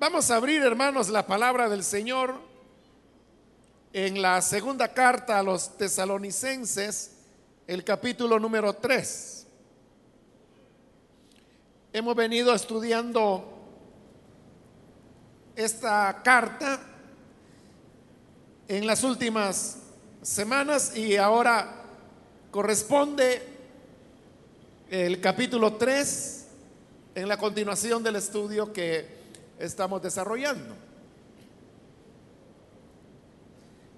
[0.00, 2.40] Vamos a abrir, hermanos, la palabra del Señor
[3.92, 7.18] en la segunda carta a los tesalonicenses,
[7.66, 9.46] el capítulo número 3.
[11.92, 13.44] Hemos venido estudiando
[15.54, 16.80] esta carta
[18.68, 19.80] en las últimas
[20.22, 21.84] semanas y ahora
[22.50, 23.42] corresponde
[24.88, 26.46] el capítulo 3
[27.16, 29.19] en la continuación del estudio que
[29.60, 30.74] estamos desarrollando.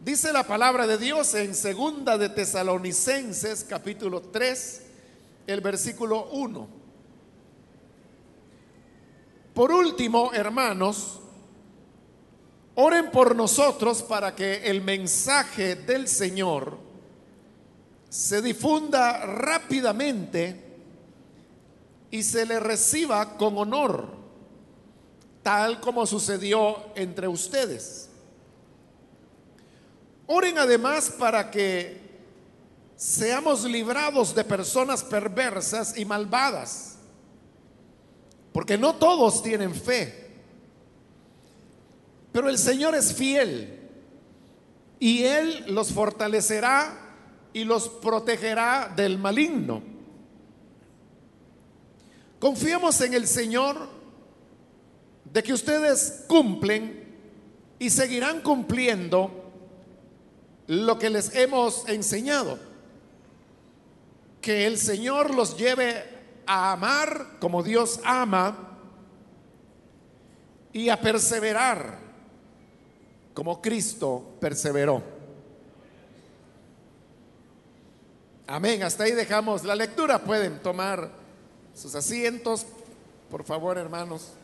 [0.00, 4.82] Dice la palabra de Dios en segunda de Tesalonicenses capítulo 3,
[5.46, 6.68] el versículo 1.
[9.54, 11.20] Por último, hermanos,
[12.74, 16.78] oren por nosotros para que el mensaje del Señor
[18.08, 20.72] se difunda rápidamente
[22.10, 24.21] y se le reciba con honor,
[25.42, 28.08] tal como sucedió entre ustedes.
[30.26, 32.00] Oren además para que
[32.96, 36.96] seamos librados de personas perversas y malvadas,
[38.52, 40.30] porque no todos tienen fe.
[42.32, 43.80] Pero el Señor es fiel
[44.98, 46.98] y Él los fortalecerá
[47.52, 49.82] y los protegerá del maligno.
[52.38, 54.01] Confiemos en el Señor
[55.32, 57.02] de que ustedes cumplen
[57.78, 59.30] y seguirán cumpliendo
[60.66, 62.58] lo que les hemos enseñado.
[64.40, 66.04] Que el Señor los lleve
[66.46, 68.78] a amar como Dios ama
[70.72, 71.98] y a perseverar
[73.32, 75.02] como Cristo perseveró.
[78.46, 78.82] Amén.
[78.82, 80.18] Hasta ahí dejamos la lectura.
[80.18, 81.10] Pueden tomar
[81.74, 82.66] sus asientos,
[83.30, 84.34] por favor, hermanos.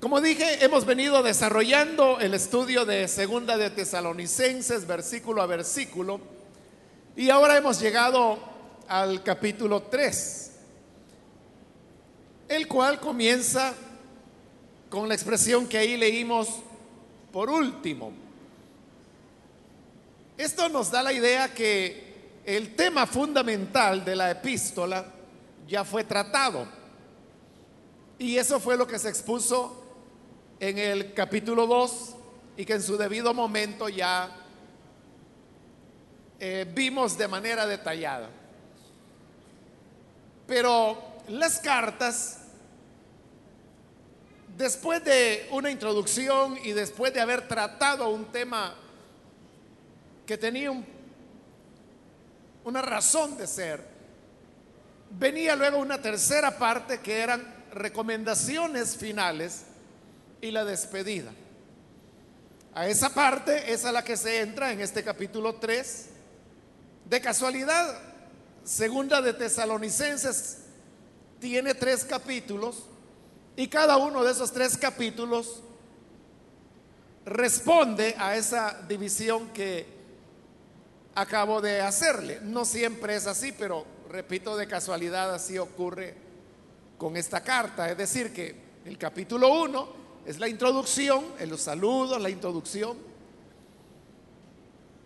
[0.00, 6.20] Como dije, hemos venido desarrollando el estudio de Segunda de Tesalonicenses, versículo a versículo,
[7.16, 8.38] y ahora hemos llegado
[8.86, 10.52] al capítulo 3,
[12.48, 13.74] el cual comienza
[14.88, 16.48] con la expresión que ahí leímos
[17.32, 18.12] por último.
[20.36, 25.04] Esto nos da la idea que el tema fundamental de la epístola
[25.66, 26.68] ya fue tratado.
[28.16, 29.77] Y eso fue lo que se expuso
[30.60, 32.14] en el capítulo 2
[32.56, 34.30] y que en su debido momento ya
[36.40, 38.30] eh, vimos de manera detallada.
[40.46, 42.38] Pero las cartas,
[44.56, 48.74] después de una introducción y después de haber tratado un tema
[50.26, 50.72] que tenía
[52.64, 53.82] una razón de ser.
[55.10, 59.67] Venía luego una tercera parte que eran recomendaciones finales
[60.40, 61.32] y la despedida.
[62.74, 66.06] A esa parte es a la que se entra en este capítulo 3.
[67.06, 68.00] De casualidad,
[68.64, 70.58] segunda de Tesalonicenses
[71.40, 72.84] tiene tres capítulos
[73.56, 75.62] y cada uno de esos tres capítulos
[77.24, 79.86] responde a esa división que
[81.14, 82.40] acabo de hacerle.
[82.42, 86.14] No siempre es así, pero repito, de casualidad así ocurre
[86.96, 87.90] con esta carta.
[87.90, 92.98] Es decir, que el capítulo 1 es la introducción, los saludos, la introducción.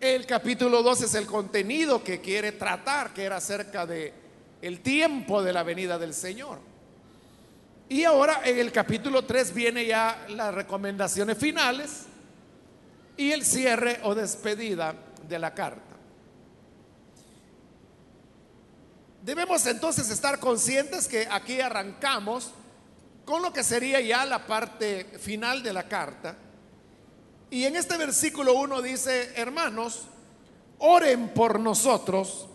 [0.01, 4.13] El capítulo 2 es el contenido que quiere tratar, que era acerca de
[4.61, 6.59] el tiempo de la venida del Señor.
[7.87, 12.01] Y ahora en el capítulo 3 viene ya las recomendaciones finales
[13.15, 14.93] y el cierre o despedida
[15.25, 15.95] de la carta.
[19.21, 22.51] Debemos entonces estar conscientes que aquí arrancamos
[23.25, 26.37] con lo que sería ya la parte final de la carta.
[27.49, 30.07] Y en este versículo 1 dice, hermanos,
[30.79, 32.47] oren por nosotros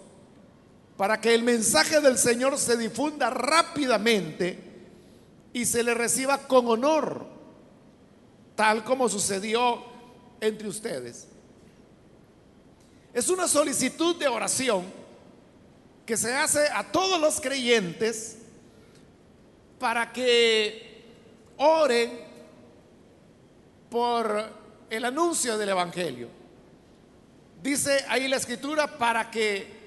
[0.97, 4.59] para que el mensaje del Señor se difunda rápidamente
[5.53, 7.27] y se le reciba con honor,
[8.57, 9.85] tal como sucedió
[10.41, 11.29] entre ustedes.
[13.15, 14.85] Es una solicitud de oración
[16.05, 18.39] que se hace a todos los creyentes
[19.79, 21.05] para que
[21.59, 22.21] oren
[23.91, 24.59] por
[24.91, 26.29] el anuncio del Evangelio.
[27.63, 29.79] Dice ahí la escritura para que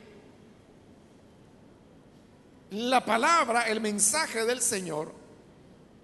[2.72, 5.14] la palabra, el mensaje del Señor,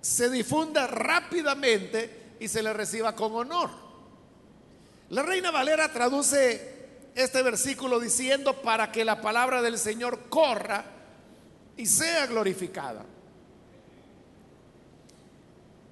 [0.02, 3.70] se difunda rápidamente y se le reciba con honor.
[5.10, 6.76] La reina Valera traduce
[7.16, 10.86] este versículo diciendo para que la palabra del Señor corra
[11.76, 13.06] y sea glorificada.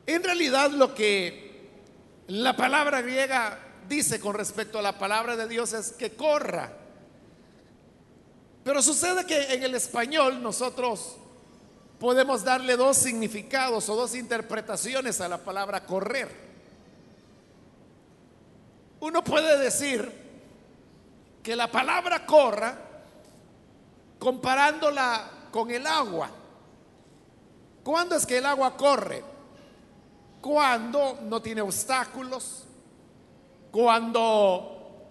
[0.07, 1.45] En realidad lo que
[2.27, 6.71] la palabra griega dice con respecto a la palabra de Dios es que corra.
[8.63, 11.17] Pero sucede que en el español nosotros
[11.99, 16.29] podemos darle dos significados o dos interpretaciones a la palabra correr.
[18.99, 20.11] Uno puede decir
[21.43, 22.75] que la palabra corra,
[24.17, 26.29] comparándola con el agua.
[27.83, 29.34] ¿Cuándo es que el agua corre?
[30.45, 32.65] Cuando no tiene obstáculos,
[33.71, 35.09] cuando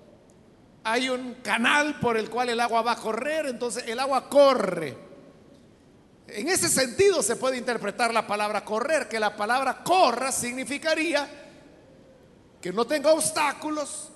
[0.85, 4.97] hay un canal por el cual el agua va a correr, entonces el agua corre.
[6.29, 11.29] En ese sentido se puede interpretar la palabra correr, que la palabra corra significaría
[12.61, 14.11] que no tenga obstáculos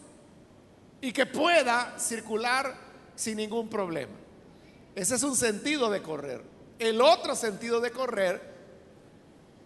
[1.01, 2.77] y que pueda circular
[3.17, 4.15] sin ningún problema.
[4.95, 6.45] Ese es un sentido de correr.
[6.79, 8.41] El otro sentido de correr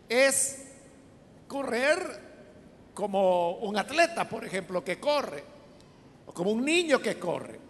[0.09, 0.62] es
[1.53, 2.19] correr
[2.95, 5.45] como un atleta, por ejemplo, que corre,
[6.25, 7.61] o como un niño que corre.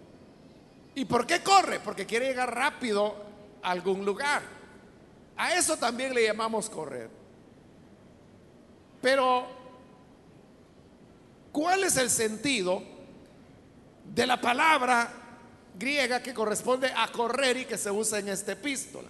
[0.95, 1.81] ¿Y por qué corre?
[1.81, 3.17] Porque quiere llegar rápido
[3.61, 4.41] a algún lugar.
[5.37, 7.11] A eso también le llamamos correr.
[9.01, 9.49] Pero,
[11.51, 12.85] ¿cuál es el sentido
[14.15, 15.13] de la palabra
[15.77, 19.09] griega que corresponde a correr y que se usa en esta epístola?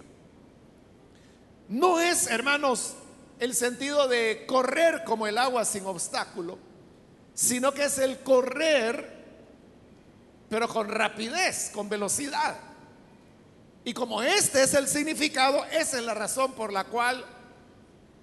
[1.69, 2.95] No es, hermanos,
[3.43, 6.57] el sentido de correr como el agua sin obstáculo,
[7.33, 9.21] sino que es el correr,
[10.49, 12.55] pero con rapidez, con velocidad.
[13.83, 17.25] Y como este es el significado, esa es la razón por la cual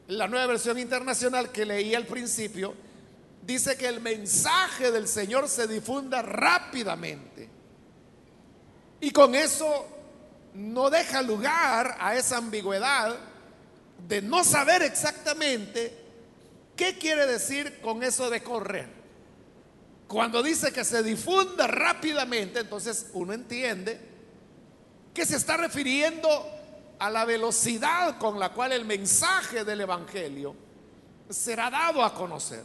[0.09, 2.73] la nueva versión internacional que leí al principio
[3.43, 7.47] dice que el mensaje del Señor se difunda rápidamente.
[9.03, 9.87] Y con eso
[10.55, 13.30] no deja lugar a esa ambigüedad
[14.07, 15.97] de no saber exactamente
[16.77, 18.89] qué quiere decir con eso de correr.
[20.09, 24.01] Cuando dice que se difunda rápidamente, entonces uno entiende
[25.15, 26.29] que se está refiriendo
[26.99, 30.55] a la velocidad con la cual el mensaje del Evangelio
[31.29, 32.65] será dado a conocer.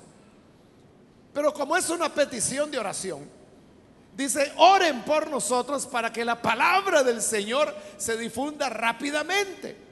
[1.34, 3.30] Pero como es una petición de oración,
[4.16, 9.85] dice, oren por nosotros para que la palabra del Señor se difunda rápidamente.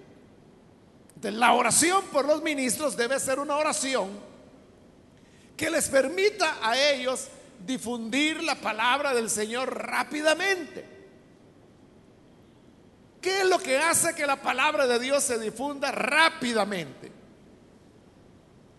[1.31, 4.10] La oración por los ministros debe ser una oración
[5.56, 7.28] que les permita a ellos
[7.66, 10.86] difundir la palabra del Señor rápidamente.
[13.22, 17.10] ¿Qué es lo que hace que la palabra de Dios se difunda rápidamente?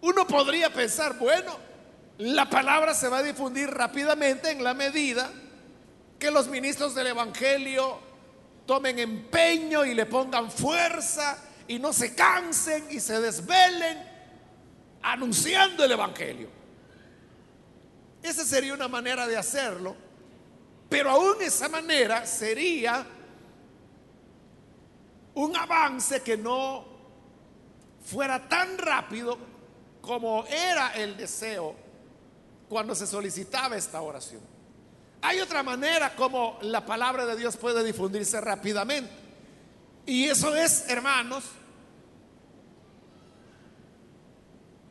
[0.03, 1.57] Uno podría pensar, bueno,
[2.19, 5.31] la palabra se va a difundir rápidamente en la medida
[6.19, 7.99] que los ministros del Evangelio
[8.67, 11.39] tomen empeño y le pongan fuerza
[11.69, 13.99] y no se cansen y se desvelen
[15.03, 16.49] anunciando el Evangelio.
[18.23, 19.95] Esa sería una manera de hacerlo,
[20.89, 23.07] pero aún esa manera sería
[25.35, 26.85] un avance que no
[28.05, 29.37] fuera tan rápido
[30.01, 31.75] como era el deseo
[32.69, 34.41] cuando se solicitaba esta oración.
[35.23, 39.11] Hay otra manera como la palabra de Dios puede difundirse rápidamente.
[40.07, 41.45] Y eso es, hermanos,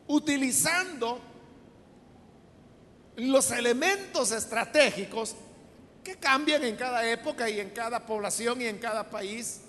[0.07, 1.19] utilizando
[3.15, 5.35] los elementos estratégicos
[6.03, 9.61] que cambian en cada época y en cada población y en cada país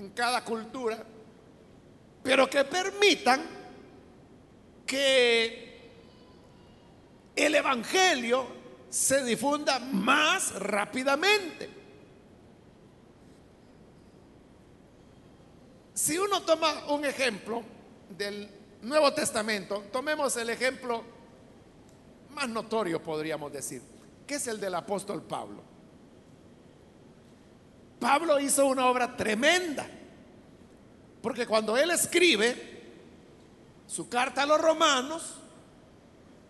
[0.00, 0.98] en cada cultura,
[2.22, 3.46] pero que permitan
[4.86, 5.90] que
[7.36, 8.46] el Evangelio
[8.88, 11.68] se difunda más rápidamente.
[15.94, 17.62] Si uno toma un ejemplo
[18.16, 18.48] del
[18.82, 21.02] Nuevo Testamento, tomemos el ejemplo
[22.34, 23.82] más notorio, podríamos decir,
[24.26, 25.62] que es el del apóstol Pablo.
[27.98, 29.86] Pablo hizo una obra tremenda,
[31.20, 32.80] porque cuando él escribe
[33.86, 35.34] su carta a los romanos,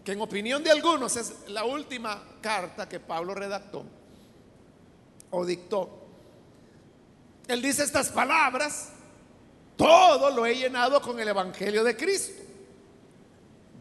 [0.05, 3.85] que en opinión de algunos es la última carta que Pablo redactó
[5.31, 6.01] o dictó,
[7.49, 8.93] él dice estas palabras,
[9.89, 12.43] todo lo he llenado con el Evangelio de Cristo,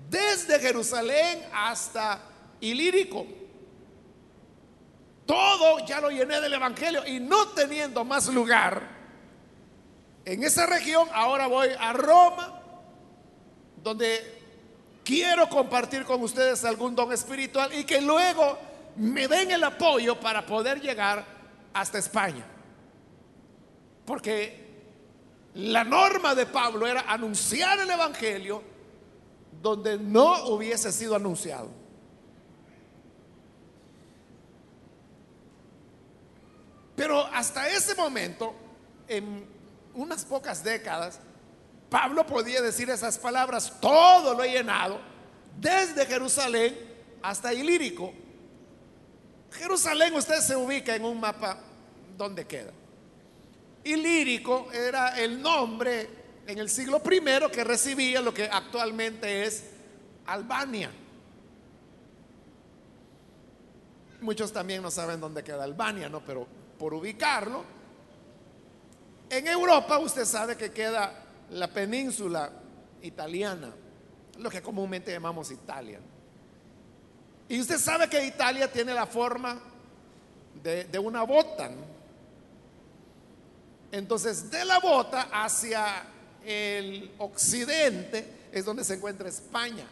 [0.10, 2.22] desde Jerusalén hasta
[2.62, 3.26] Ilírico
[5.30, 8.82] todo ya lo llené del Evangelio y no teniendo más lugar
[10.26, 12.62] en esa región, ahora voy a Roma,
[13.84, 14.42] donde
[15.04, 18.58] quiero compartir con ustedes algún don espiritual y que luego
[18.96, 21.24] me den el apoyo para poder llegar
[21.74, 22.46] hasta España.
[24.04, 24.69] Porque
[25.56, 28.62] la norma de Pablo era anunciar el Evangelio
[29.62, 31.70] donde no hubiese sido anunciado.
[36.96, 38.54] Pero hasta ese momento,
[39.08, 39.46] en
[39.94, 41.20] unas pocas décadas,
[41.90, 45.00] Pablo podía decir esas palabras, todo lo he llenado,
[45.58, 46.78] desde Jerusalén
[47.22, 48.14] hasta Ilírico.
[49.52, 51.58] Jerusalén usted se ubica en un mapa
[52.18, 52.72] donde queda.
[53.94, 56.08] Ilírico era el nombre
[56.46, 59.64] en el siglo I que recibía lo que actualmente es
[60.26, 60.92] Albania.
[64.22, 66.24] Muchos también no saben dónde queda Albania, ¿no?
[66.26, 67.64] Pero por ubicarlo,
[69.30, 72.52] en Europa usted sabe que queda la península
[73.02, 73.74] italiana,
[74.38, 76.00] lo que comúnmente llamamos Italia.
[77.48, 79.60] Y usted sabe que Italia tiene la forma
[80.62, 81.72] de, de una bota.
[83.92, 86.04] Entonces, de la bota hacia
[86.46, 89.86] el occidente es donde se encuentra España.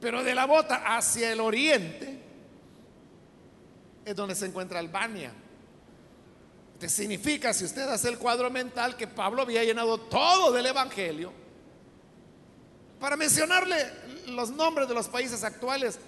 [0.00, 2.18] Pero de la bota hacia el oriente
[4.04, 5.32] es donde se encuentra Albania.
[6.74, 11.32] Esto significa, si usted hace el cuadro mental, que Pablo había llenado todo del Evangelio.
[12.98, 13.76] Para mencionarle
[14.26, 16.00] los nombres de los países actuales,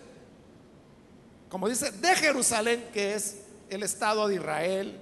[1.49, 5.00] como dice, de Jerusalén, que es el Estado de Israel,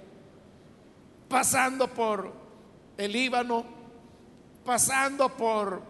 [1.33, 2.31] pasando por
[2.95, 3.65] el Líbano,
[4.63, 5.81] pasando por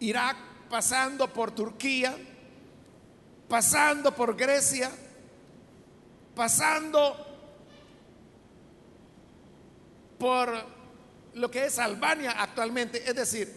[0.00, 0.36] Irak,
[0.68, 2.16] pasando por Turquía,
[3.48, 4.90] pasando por Grecia,
[6.34, 7.16] pasando
[10.18, 10.52] por
[11.34, 13.56] lo que es Albania actualmente, es decir,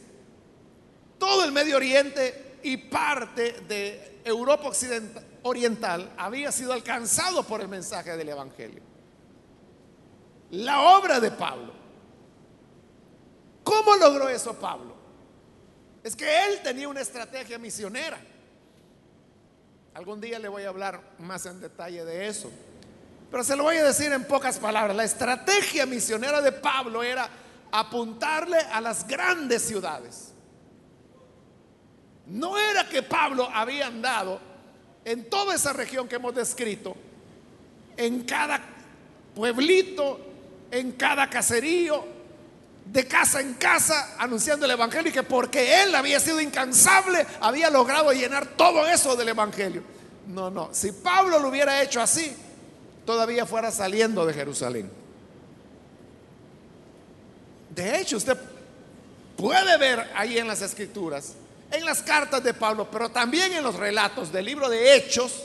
[1.17, 7.67] todo el Medio Oriente y parte de Europa Occidental, Oriental había sido alcanzado por el
[7.67, 8.86] mensaje del Evangelio
[10.51, 11.73] la obra de Pablo.
[13.63, 14.95] ¿Cómo logró eso Pablo?
[16.03, 18.17] Es que él tenía una estrategia misionera.
[19.93, 22.49] Algún día le voy a hablar más en detalle de eso.
[23.29, 24.95] Pero se lo voy a decir en pocas palabras.
[24.95, 27.29] La estrategia misionera de Pablo era
[27.71, 30.31] apuntarle a las grandes ciudades.
[32.27, 34.39] No era que Pablo había andado
[35.03, 36.95] en toda esa región que hemos descrito,
[37.95, 38.61] en cada
[39.33, 40.26] pueblito,
[40.71, 42.05] en cada caserío,
[42.85, 47.69] de casa en casa, anunciando el Evangelio y que porque él había sido incansable, había
[47.69, 49.83] logrado llenar todo eso del Evangelio.
[50.27, 52.35] No, no, si Pablo lo hubiera hecho así,
[53.05, 54.91] todavía fuera saliendo de Jerusalén.
[57.73, 58.37] De hecho, usted
[59.37, 61.33] puede ver ahí en las escrituras,
[61.71, 65.43] en las cartas de Pablo, pero también en los relatos del libro de Hechos,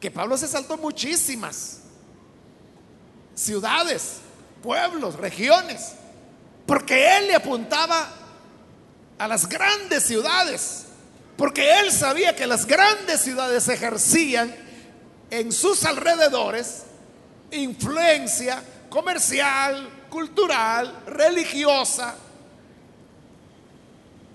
[0.00, 1.80] que Pablo se saltó muchísimas
[3.38, 4.18] ciudades,
[4.62, 5.92] pueblos, regiones,
[6.66, 8.08] porque él le apuntaba
[9.16, 10.86] a las grandes ciudades,
[11.36, 14.54] porque él sabía que las grandes ciudades ejercían
[15.30, 16.84] en sus alrededores
[17.52, 22.16] influencia comercial, cultural, religiosa.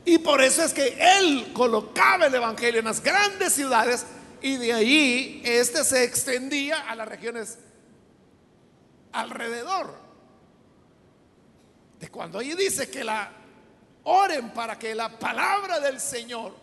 [0.05, 4.05] Y por eso es que él colocaba el Evangelio en las grandes ciudades
[4.41, 7.57] y de ahí este se extendía a las regiones
[9.13, 9.95] alrededor.
[11.99, 13.31] De cuando ahí dice que la
[14.03, 16.53] oren para que la palabra del Señor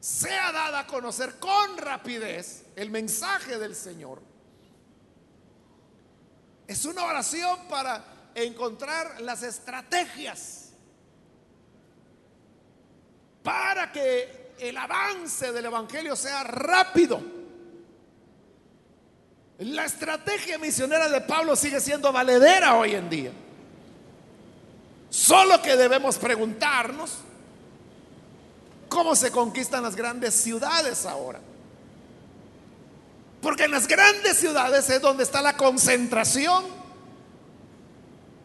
[0.00, 4.20] sea dada a conocer con rapidez el mensaje del Señor.
[6.66, 10.70] Es una oración para encontrar las estrategias
[13.42, 17.35] para que el avance del Evangelio sea rápido.
[19.58, 23.32] La estrategia misionera de Pablo sigue siendo valedera hoy en día.
[25.08, 27.12] Solo que debemos preguntarnos
[28.88, 31.40] cómo se conquistan las grandes ciudades ahora.
[33.40, 36.64] Porque en las grandes ciudades es donde está la concentración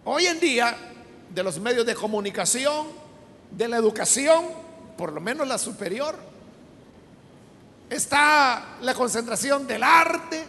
[0.06, 0.78] hoy en día
[1.30, 2.88] de los medios de comunicación,
[3.52, 4.46] de la educación,
[4.98, 6.16] por lo menos la superior.
[7.90, 10.46] Está la concentración del arte,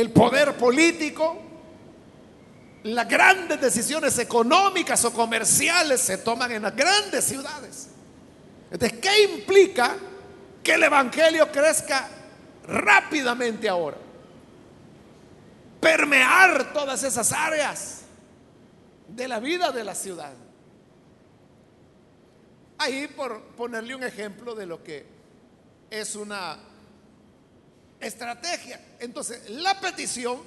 [0.00, 1.36] el poder político,
[2.84, 7.88] las grandes decisiones económicas o comerciales se toman en las grandes ciudades.
[8.70, 9.96] Entonces, ¿qué implica
[10.62, 12.08] que el Evangelio crezca
[12.66, 13.98] rápidamente ahora?
[15.80, 18.02] Permear todas esas áreas
[19.08, 20.32] de la vida de la ciudad.
[22.78, 25.04] Ahí por ponerle un ejemplo de lo que
[25.90, 26.69] es una
[28.00, 28.80] estrategia.
[28.98, 30.40] Entonces, la petición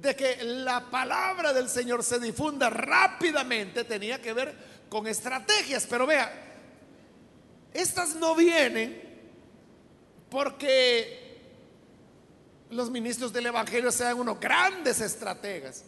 [0.00, 4.54] de que la palabra del Señor se difunda rápidamente tenía que ver
[4.88, 5.86] con estrategias.
[5.88, 6.32] Pero vea,
[7.72, 9.02] estas no vienen
[10.30, 11.22] porque
[12.70, 15.84] los ministros del Evangelio sean unos grandes estrategas,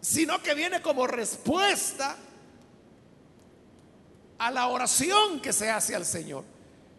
[0.00, 2.16] sino que viene como respuesta
[4.38, 6.55] a la oración que se hace al Señor.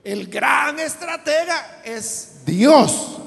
[0.08, 3.18] El gran estratega es Dios.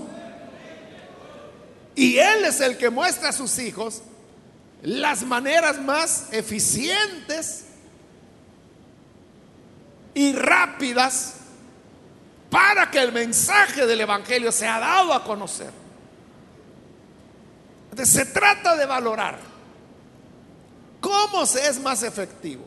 [1.94, 4.00] Y Él es el que muestra a sus hijos
[4.80, 7.66] las maneras más eficientes
[10.14, 11.34] y rápidas
[12.48, 15.72] para que el mensaje del Evangelio sea dado a conocer.
[17.90, 19.38] Entonces, se trata de valorar
[20.98, 22.64] cómo se es más efectivo.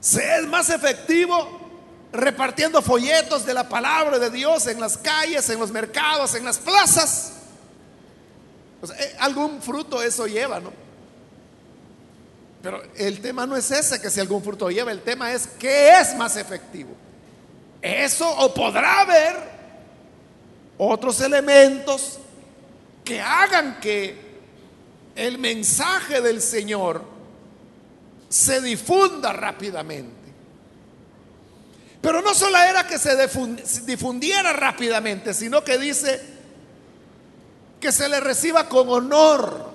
[0.00, 1.67] Se es más efectivo
[2.12, 6.58] repartiendo folletos de la palabra de Dios en las calles, en los mercados, en las
[6.58, 7.32] plazas.
[8.82, 10.72] Eh, algún fruto eso lleva, ¿no?
[12.62, 15.98] Pero el tema no es ese que si algún fruto lleva, el tema es qué
[16.00, 16.90] es más efectivo.
[17.80, 19.36] Eso o podrá haber
[20.76, 22.18] otros elementos
[23.04, 24.28] que hagan que
[25.14, 27.02] el mensaje del Señor
[28.28, 30.17] se difunda rápidamente.
[32.08, 33.28] Pero no solo era que se
[33.84, 36.18] difundiera rápidamente, sino que dice
[37.78, 39.70] que se le reciba con honor.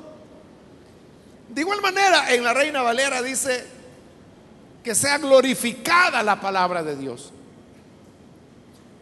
[1.47, 3.63] De igual manera, en la Reina Valera dice
[4.83, 7.31] que sea glorificada la palabra de Dios.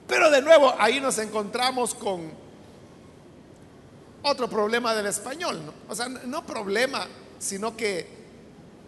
[0.09, 2.33] Pero de nuevo, ahí nos encontramos con
[4.23, 5.71] otro problema del español.
[5.87, 7.07] O sea, no problema,
[7.39, 8.05] sino que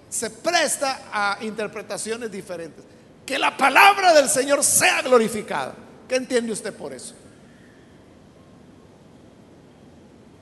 [0.09, 2.83] se presta a interpretaciones diferentes.
[3.25, 5.75] Que la palabra del Señor sea glorificada.
[6.08, 7.15] ¿Qué entiende usted por eso?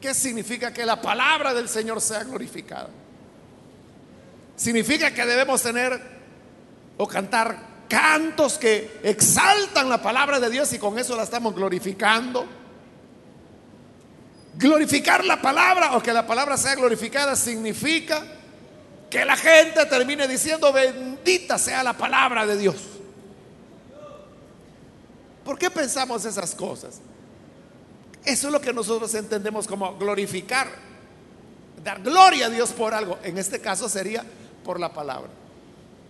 [0.01, 2.89] ¿Qué significa que la palabra del Señor sea glorificada?
[4.55, 6.01] Significa que debemos tener
[6.97, 12.47] o cantar cantos que exaltan la palabra de Dios y con eso la estamos glorificando.
[14.55, 18.23] Glorificar la palabra o que la palabra sea glorificada significa
[19.11, 22.77] que la gente termine diciendo bendita sea la palabra de Dios.
[25.43, 27.01] ¿Por qué pensamos esas cosas?
[28.23, 30.69] Eso es lo que nosotros entendemos como glorificar,
[31.83, 33.19] dar gloria a Dios por algo.
[33.21, 34.23] En este caso sería
[34.63, 35.29] por la palabra.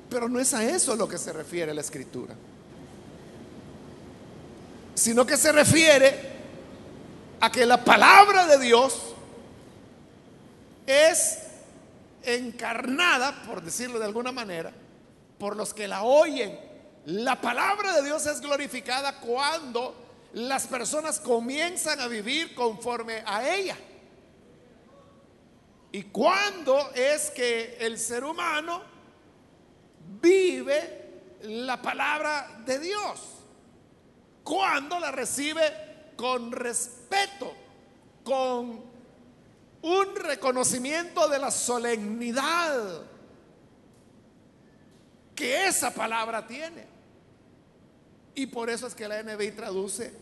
[0.07, 2.35] Pero no es a eso lo que se refiere la escritura,
[4.93, 6.31] sino que se refiere
[7.39, 9.01] a que la palabra de Dios
[10.85, 11.39] es
[12.23, 14.71] encarnada, por decirlo de alguna manera,
[15.37, 16.59] por los que la oyen.
[17.05, 19.95] La palabra de Dios es glorificada cuando
[20.33, 23.77] las personas comienzan a vivir conforme a ella.
[25.91, 28.81] Y cuando es que el ser humano
[30.21, 31.01] vive
[31.43, 33.19] la palabra de Dios.
[34.43, 37.53] Cuando la recibe con respeto,
[38.23, 38.83] con
[39.81, 43.01] un reconocimiento de la solemnidad
[45.35, 46.85] que esa palabra tiene.
[48.35, 50.13] Y por eso es que la NBI traduce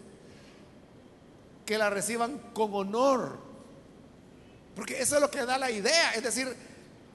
[1.66, 3.38] que la reciban con honor.
[4.76, 6.56] Porque eso es lo que da la idea, es decir,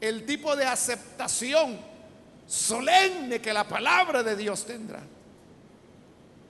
[0.01, 1.79] el tipo de aceptación
[2.47, 5.03] solemne que la palabra de Dios tendrá.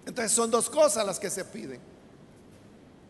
[0.06, 1.93] Entonces son dos cosas las que se piden.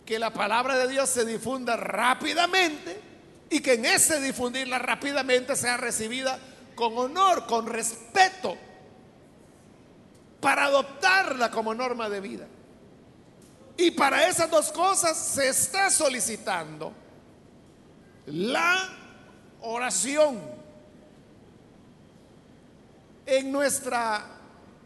[0.05, 3.01] Que la palabra de Dios se difunda rápidamente
[3.51, 6.39] y que en ese difundirla rápidamente sea recibida
[6.75, 8.57] con honor, con respeto,
[10.41, 12.47] para adoptarla como norma de vida.
[13.77, 16.93] Y para esas dos cosas se está solicitando
[18.27, 18.89] la
[19.61, 20.41] oración
[23.27, 24.25] en nuestra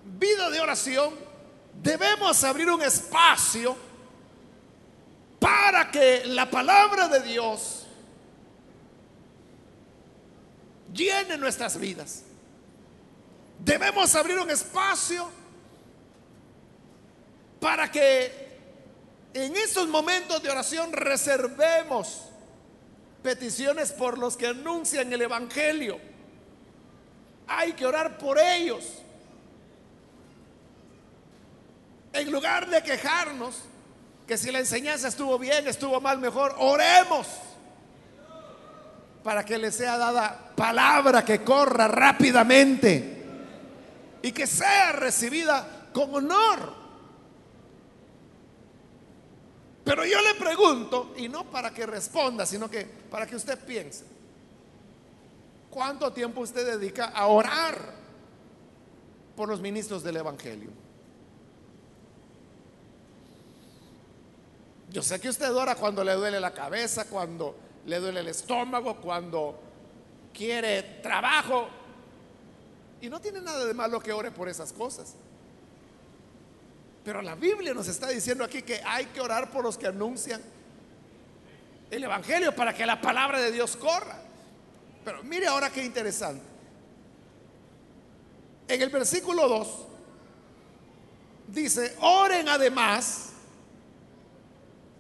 [0.05, 1.15] vida de oración
[1.83, 3.77] debemos abrir un espacio
[5.39, 7.87] para que la palabra de Dios
[10.93, 12.23] llene nuestras vidas.
[13.59, 15.29] Debemos abrir un espacio
[17.61, 18.49] para que
[19.35, 22.25] en esos momentos de oración reservemos
[23.23, 26.09] peticiones por los que anuncian el Evangelio
[27.49, 28.85] hay que orar por ellos.
[32.13, 33.63] En lugar de quejarnos
[34.29, 37.27] que si la enseñanza estuvo bien, estuvo mal, mejor, oremos
[39.25, 43.25] para que les sea dada palabra que corra rápidamente
[44.21, 46.75] y que sea recibida con honor.
[49.83, 54.05] Pero yo le pregunto, y no para que responda, sino que para que usted piense,
[55.71, 57.95] ¿cuánto tiempo usted dedica a orar
[59.35, 60.88] por los ministros del Evangelio?
[64.91, 68.97] Yo sé que usted ora cuando le duele la cabeza, cuando le duele el estómago,
[68.97, 69.59] cuando
[70.33, 71.69] quiere trabajo.
[73.01, 75.15] Y no tiene nada de malo que ore por esas cosas.
[77.05, 80.43] Pero la Biblia nos está diciendo aquí que hay que orar por los que anuncian
[81.91, 84.21] el Evangelio para que la palabra de Dios corra.
[85.05, 86.43] Pero mire ahora qué interesante.
[88.69, 89.69] En el versículo 2
[91.49, 93.28] dice, oren además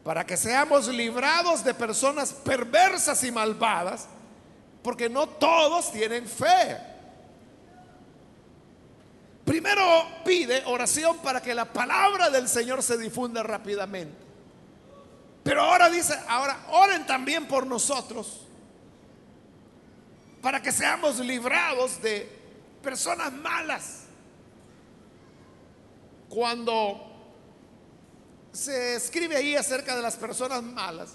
[0.08, 4.08] para que seamos librados de personas perversas y malvadas,
[4.82, 6.78] porque no todos tienen fe.
[9.44, 9.82] Primero
[10.24, 14.16] pide oración para que la palabra del Señor se difunda rápidamente.
[15.42, 18.46] Pero ahora dice, ahora oren también por nosotros,
[20.40, 22.34] para que seamos librados de
[22.80, 24.04] personas malas.
[26.30, 27.07] Cuando
[28.52, 31.10] se escribe ahí acerca de las personas malas,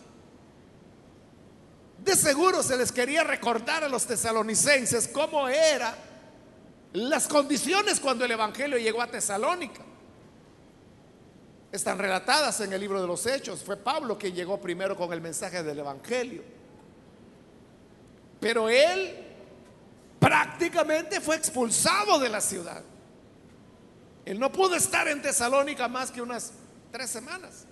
[2.03, 5.95] de seguro se les quería recordar a los tesalonicenses cómo eran
[6.93, 9.81] las condiciones cuando el Evangelio llegó a Tesalónica.
[11.71, 13.63] Están relatadas en el libro de los Hechos.
[13.63, 16.43] Fue Pablo quien llegó primero con el mensaje del Evangelio.
[18.39, 19.25] Pero él
[20.19, 22.83] prácticamente fue expulsado de la ciudad.
[24.25, 26.51] Él no pudo estar en Tesalónica más que unas
[26.93, 27.65] tres semanas.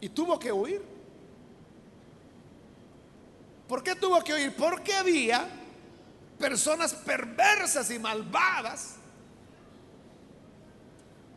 [0.00, 0.82] Y tuvo que huir.
[3.68, 4.56] ¿Por qué tuvo que huir?
[4.56, 5.48] Porque había
[6.40, 8.96] personas perversas y malvadas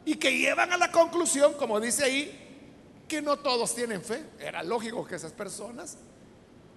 [0.03, 4.25] y que llevan a la conclusión, como dice ahí, que no todos tienen fe.
[4.39, 5.99] Era lógico que esas personas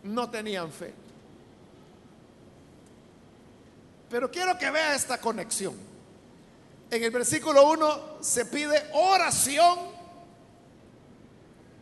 [0.02, 0.92] no tenían fe.
[4.10, 5.97] Pero quiero que vea esta conexión.
[6.90, 9.78] En el versículo 1 se pide oración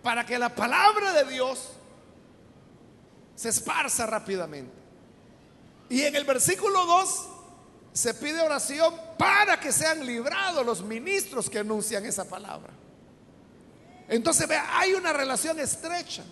[0.03, 1.71] para que la palabra de Dios
[3.35, 4.73] se esparza rápidamente.
[5.89, 7.29] Y en el versículo 2
[7.93, 12.73] se pide oración para que sean librados los ministros que anuncian esa palabra.
[14.09, 16.25] Entonces, vea, hay una relación estrecha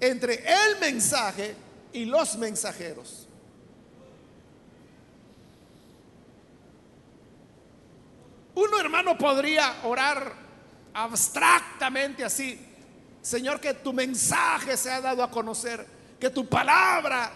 [0.00, 1.54] entre el mensaje
[1.92, 3.23] y los mensajeros.
[8.54, 10.32] Uno, hermano, podría orar
[10.92, 12.60] abstractamente así.
[13.20, 15.86] Señor, que tu mensaje se ha dado a conocer,
[16.20, 17.30] que tu palabra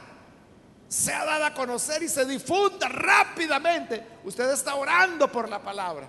[0.88, 4.04] se ha dado a conocer y se difunda rápidamente.
[4.24, 6.08] Usted está orando por la palabra.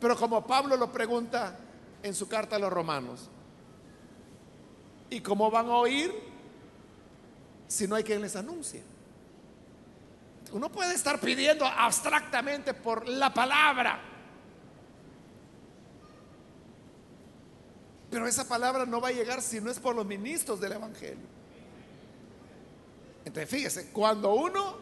[0.00, 1.56] Pero como Pablo lo pregunta
[2.02, 3.30] en su carta a los romanos,
[5.08, 6.12] ¿y cómo van a oír
[7.68, 8.82] si no hay quien les anuncie?
[10.52, 14.00] Uno puede estar pidiendo abstractamente por la palabra.
[18.10, 21.26] Pero esa palabra no va a llegar si no es por los ministros del Evangelio.
[23.24, 24.76] Entonces, fíjese, cuando uno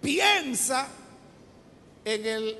[0.00, 0.88] piensa
[2.04, 2.58] en el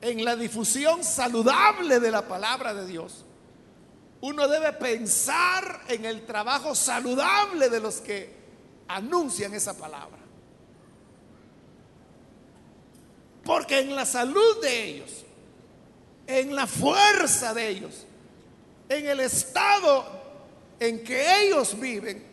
[0.00, 3.24] en la difusión saludable de la palabra de Dios,
[4.20, 8.37] uno debe pensar en el trabajo saludable de los que
[8.88, 10.18] anuncian esa palabra.
[13.44, 15.24] Porque en la salud de ellos,
[16.26, 18.06] en la fuerza de ellos,
[18.88, 20.04] en el estado
[20.80, 22.26] en que ellos viven,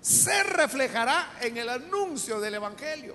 [0.00, 3.14] se reflejará en el anuncio del Evangelio.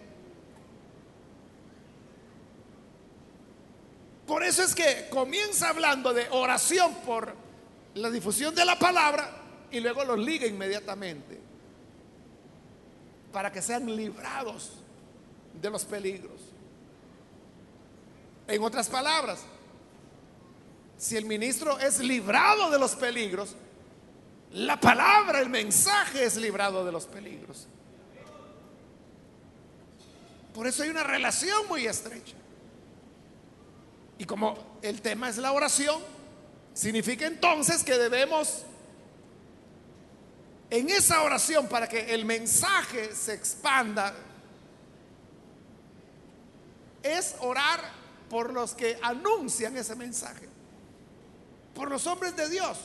[4.27, 7.36] Por eso es que comienza hablando de oración por
[7.95, 9.29] la difusión de la palabra
[9.69, 11.42] y luego los liga inmediatamente
[13.34, 14.72] para que sean librados
[15.60, 16.39] de los peligros.
[18.48, 19.41] En otras palabras,
[20.98, 23.56] si el ministro es librado de los peligros,
[24.52, 27.67] la palabra, el mensaje es librado de los peligros.
[30.54, 32.36] Por eso hay una relación muy estrecha.
[34.19, 36.00] Y como el tema es la oración,
[36.76, 38.63] significa entonces que debemos
[40.73, 44.12] en esa oración para que el mensaje se expanda
[47.03, 47.79] es orar
[48.27, 50.49] por los que anuncian ese mensaje,
[51.75, 52.79] por los hombres de Dios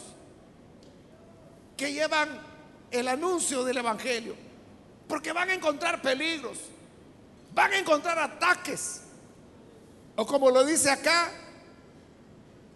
[1.79, 2.29] que llevan
[2.91, 4.37] el anuncio del Evangelio,
[5.09, 6.59] Porque van a encontrar peligros,
[7.55, 9.01] van a encontrar ataques.
[10.15, 11.31] O como lo dice acá,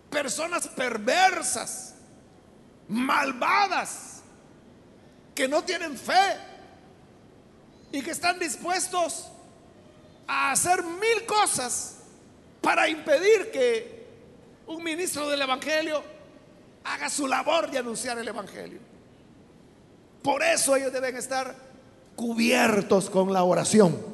[0.09, 1.97] personas perversas,
[2.89, 4.12] malvadas,
[5.35, 6.37] que no tienen fe
[7.91, 9.29] y que están dispuestos
[10.27, 11.97] a hacer mil cosas
[12.61, 14.07] para impedir que
[14.67, 16.03] un ministro del Evangelio
[16.85, 18.81] haga su labor de anunciar el Evangelio.
[20.23, 21.55] Por eso ellos deben estar
[22.15, 24.13] cubiertos con la oración.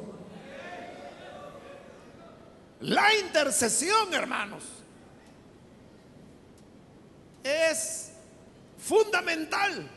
[2.81, 4.63] La intercesión, hermanos,
[7.43, 8.11] es
[8.77, 9.89] fundamental.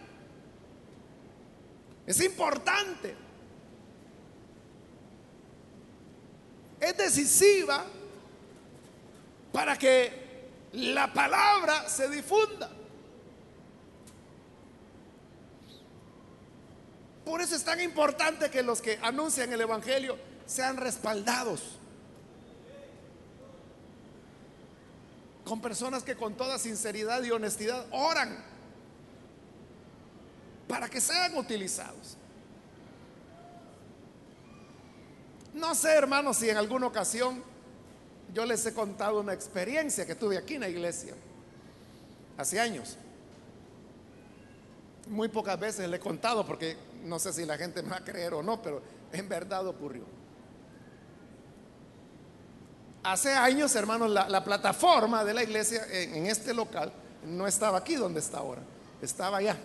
[2.12, 3.16] Es importante.
[6.78, 7.86] Es decisiva
[9.50, 10.12] para que
[10.72, 12.70] la palabra se difunda.
[17.24, 21.78] Por eso es tan importante que los que anuncian el Evangelio sean respaldados
[25.44, 28.51] con personas que con toda sinceridad y honestidad oran
[30.72, 32.16] para que sean utilizados.
[35.52, 37.44] No sé, hermanos, si en alguna ocasión
[38.32, 41.12] yo les he contado una experiencia que tuve aquí en la iglesia,
[42.38, 42.96] hace años.
[45.08, 48.04] Muy pocas veces le he contado porque no sé si la gente me va a
[48.04, 48.80] creer o no, pero
[49.12, 50.04] en verdad ocurrió.
[53.02, 56.90] Hace años, hermanos, la, plataforma de la iglesia en, en, este local
[57.26, 58.62] no estaba aquí donde está ahora,
[59.02, 59.58] estaba allá.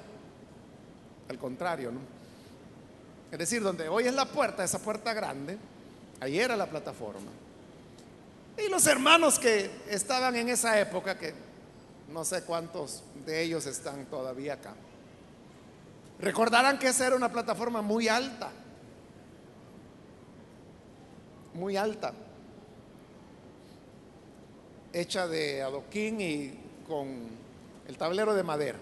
[1.29, 1.99] Al contrario, ¿no?
[3.31, 5.57] Es decir, donde hoy es la puerta, esa puerta grande,
[6.21, 7.31] ahí era la plataforma.
[8.57, 11.33] Y los hermanos que estaban en esa época, que
[12.11, 14.73] no sé cuántos de ellos están todavía acá,
[16.19, 18.49] recordarán que esa era una plataforma muy alta,
[21.53, 22.13] muy alta,
[24.93, 27.27] hecha de adoquín y con
[27.87, 28.79] el tablero de madera.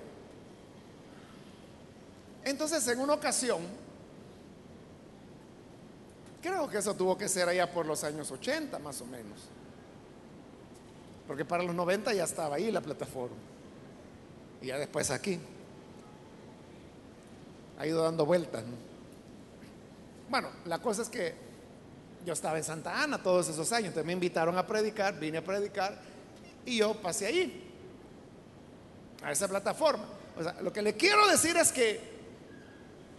[2.45, 3.61] Entonces, en una ocasión,
[6.41, 9.41] creo que eso tuvo que ser allá por los años 80 más o menos.
[11.27, 13.35] Porque para los 90 ya estaba ahí la plataforma.
[14.61, 15.39] Y ya después aquí.
[17.79, 18.63] Ha ido dando vueltas.
[20.29, 21.33] Bueno, la cosa es que
[22.25, 23.87] yo estaba en Santa Ana todos esos años.
[23.87, 25.99] Entonces me invitaron a predicar, vine a predicar
[26.63, 27.63] y yo pasé allí.
[29.23, 30.05] A esa plataforma.
[30.37, 32.14] O sea, lo que le quiero decir es que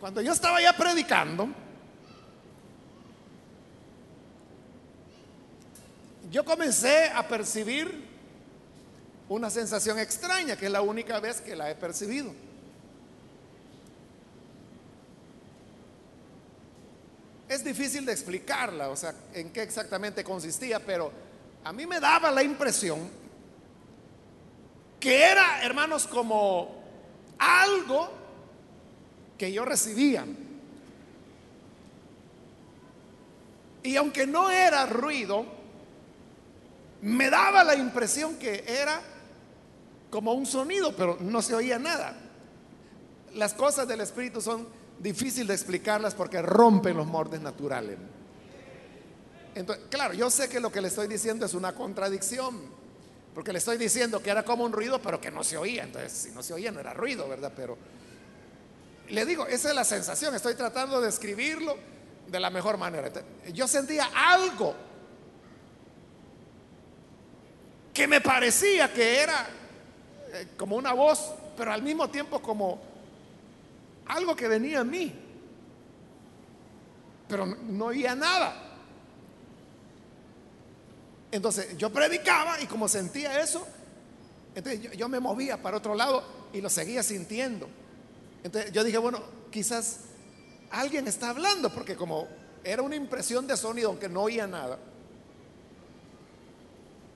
[0.01, 1.49] cuando yo estaba ya predicando,
[6.31, 8.05] yo comencé a percibir
[9.29, 12.33] una sensación extraña, que es la única vez que la he percibido.
[17.49, 21.13] Es difícil de explicarla, o sea, en qué exactamente consistía, pero
[21.65, 23.09] a mí me daba la impresión
[24.99, 26.75] que era, hermanos, como
[27.39, 28.26] algo
[29.37, 30.25] que yo recibía.
[33.83, 35.47] Y aunque no era ruido,
[37.03, 39.01] me daba la impresión que era
[40.11, 42.17] como un sonido, pero no se oía nada.
[43.35, 44.67] Las cosas del Espíritu son
[44.99, 47.97] difíciles de explicarlas porque rompen los mordes naturales.
[49.55, 52.61] Entonces, claro, yo sé que lo que le estoy diciendo es una contradicción,
[53.35, 55.85] porque le estoy diciendo que era como un ruido, pero que no se oía.
[55.85, 57.53] Entonces, si no se oía, no era ruido, ¿verdad?
[57.55, 57.79] Pero
[59.09, 61.77] le digo, esa es la sensación, estoy tratando de escribirlo
[62.27, 63.11] de la mejor manera.
[63.53, 64.75] Yo sentía algo
[67.95, 69.47] que me parecía que era
[70.33, 72.81] eh, como una voz, pero al mismo tiempo como
[74.07, 75.15] algo que venía a mí.
[77.29, 78.63] Pero no, oía nada.
[81.31, 83.67] Entonces yo predicaba y como sentía eso,
[84.55, 87.69] entonces yo, yo, me movía para otro lado y lo seguía sintiendo.
[88.47, 90.03] Entonces yo dije, bueno, quizás
[90.71, 92.29] alguien está hablando, porque como
[92.63, 94.79] era una impresión de sonido, aunque no oía nada,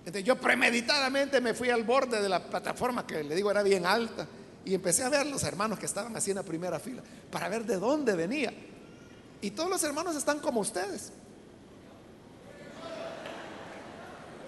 [0.01, 3.87] entonces yo premeditadamente me fui al borde de la plataforma que le digo era bien
[3.87, 4.27] alta
[4.64, 7.64] y empecé a ver los hermanos que estaban así en la primera fila para ver
[7.64, 8.53] de dónde venía.
[9.40, 11.12] Y todos los hermanos están como ustedes.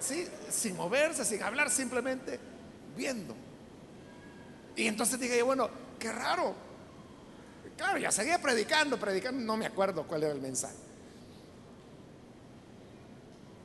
[0.01, 2.41] Sí, sin moverse, sin hablar, simplemente
[2.97, 3.33] viendo.
[4.75, 6.72] Y entonces dije bueno, qué raro.
[7.77, 10.75] Claro, ya seguía predicando, predicando, no me acuerdo cuál era el mensaje.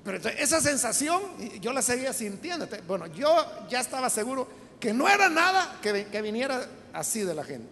[0.05, 1.23] Pero esa sensación
[1.61, 2.67] yo la seguía sintiendo.
[2.87, 4.49] Bueno, yo ya estaba seguro
[4.81, 7.69] que no era nada que, viniera así de la gente.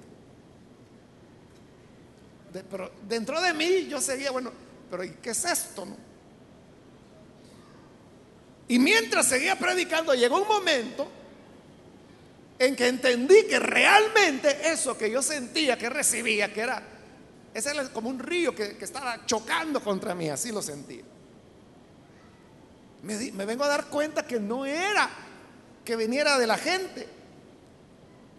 [2.71, 4.53] pero dentro de mí yo seguía, bueno,
[4.91, 5.87] pero ¿y qué es esto?
[8.69, 11.09] Y mientras seguía predicando, llegó un momento
[12.59, 16.83] en que entendí que realmente eso que yo sentía, que recibía, que era,
[17.53, 21.03] ese era como un río que, estaba chocando contra mí, así lo sentía.
[23.03, 25.09] Me, me vengo a dar cuenta que no era
[25.85, 27.07] que viniera de la gente,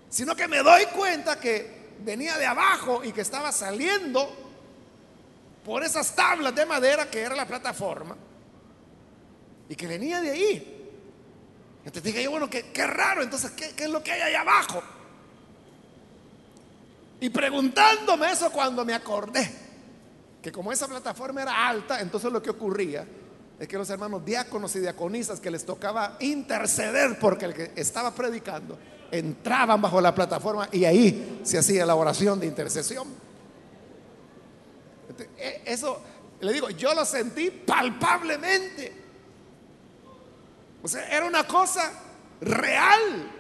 [0.10, 4.46] sino que me doy cuenta que venía de abajo y que estaba saliendo
[5.64, 8.16] por esas tablas de madera que era la plataforma
[9.70, 10.77] y que venía de ahí.
[11.88, 14.84] Entonces dije yo, bueno, qué, raro, entonces, ¿qué, ¿qué, es lo que hay ahí abajo?
[17.22, 19.50] Y preguntándome eso cuando me acordé,
[20.42, 23.08] que como esa plataforma era alta, entonces lo que ocurría
[23.58, 28.14] es que los hermanos diáconos y diaconisas que les tocaba interceder porque el que estaba
[28.14, 28.78] predicando,
[29.10, 33.08] entraban bajo la plataforma y ahí se hacía la oración de intercesión.
[35.38, 36.02] E, eso,
[36.42, 39.07] le digo, yo lo sentí palpablemente.
[40.82, 41.92] O sea, era una cosa
[42.42, 43.32] real.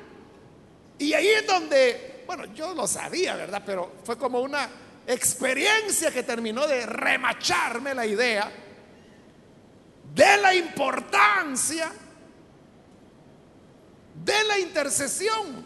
[0.97, 3.63] Y ahí es donde, bueno, yo lo sabía, ¿verdad?
[3.65, 4.69] Pero fue como una
[5.05, 8.51] experiencia que terminó de remacharme la idea
[10.13, 11.91] de la importancia
[14.23, 15.65] de la intercesión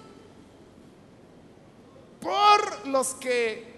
[2.20, 3.72] por los que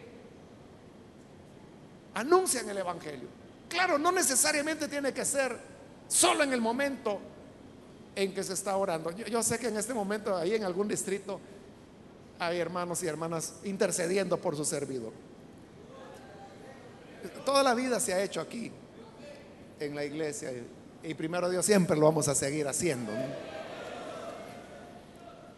[2.16, 3.30] anuncian el Evangelio.
[3.70, 5.58] Claro, no necesariamente tiene que ser
[6.08, 7.20] solo en el momento
[8.16, 9.12] en que se está orando.
[9.12, 11.40] Yo, sé que en este momento ahí en algún distrito
[12.40, 15.14] hay hermanos y hermanas intercediendo por su servidor.
[17.46, 18.72] Toda la vida se ha hecho aquí,
[19.80, 20.52] en la iglesia,
[21.04, 23.12] y primero Dios siempre lo vamos a seguir haciendo.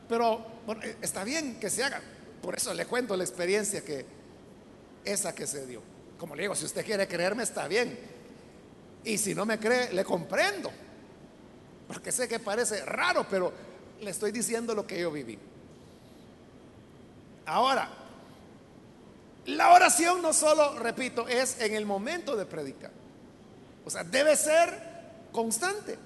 [0.07, 0.45] Pero
[0.83, 2.01] eh, está bien que se haga.
[2.41, 4.05] Por eso le cuento la experiencia que
[5.03, 5.81] esa que se dio.
[6.17, 7.97] Como le digo, si usted quiere creerme, está bien.
[9.03, 10.71] Y si no me cree, le comprendo.
[11.87, 13.53] Porque sé que parece raro, pero
[14.01, 15.37] le estoy diciendo lo que yo viví.
[17.45, 17.89] Ahora,
[19.45, 22.91] la oración no solo, repito, es en el momento de predicar.
[23.85, 24.73] O sea, debe ser
[25.31, 25.97] constante.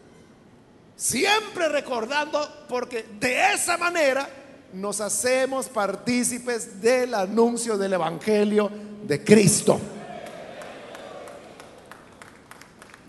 [0.98, 4.28] Siempre recordando, porque de esa manera
[4.74, 8.70] nos hacemos partícipes del anuncio del Evangelio
[9.04, 9.80] de Cristo.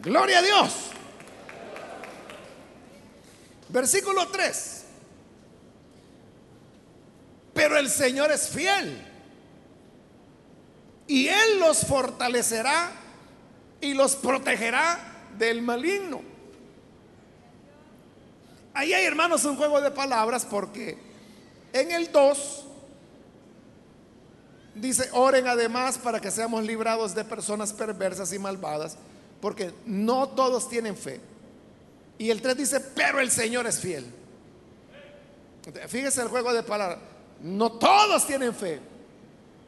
[0.01, 0.91] Gloria a Dios.
[3.73, 4.85] Versículo 3.
[7.55, 9.07] Pero el Señor es fiel.
[11.07, 12.93] Y Él los fortalecerá
[13.81, 14.99] y los protegerá
[15.39, 16.23] del maligno.
[18.73, 20.97] Ahí hay, hermanos, un juego de palabras porque
[21.73, 22.65] en el 2
[24.77, 28.97] dice, oren además para que seamos librados de personas perversas y malvadas,
[29.41, 31.21] porque no todos tienen fe.
[32.21, 34.05] Y el 3 dice, pero el Señor es fiel.
[35.89, 36.99] Fíjese el juego de palabras.
[37.41, 38.79] No todos tienen fe,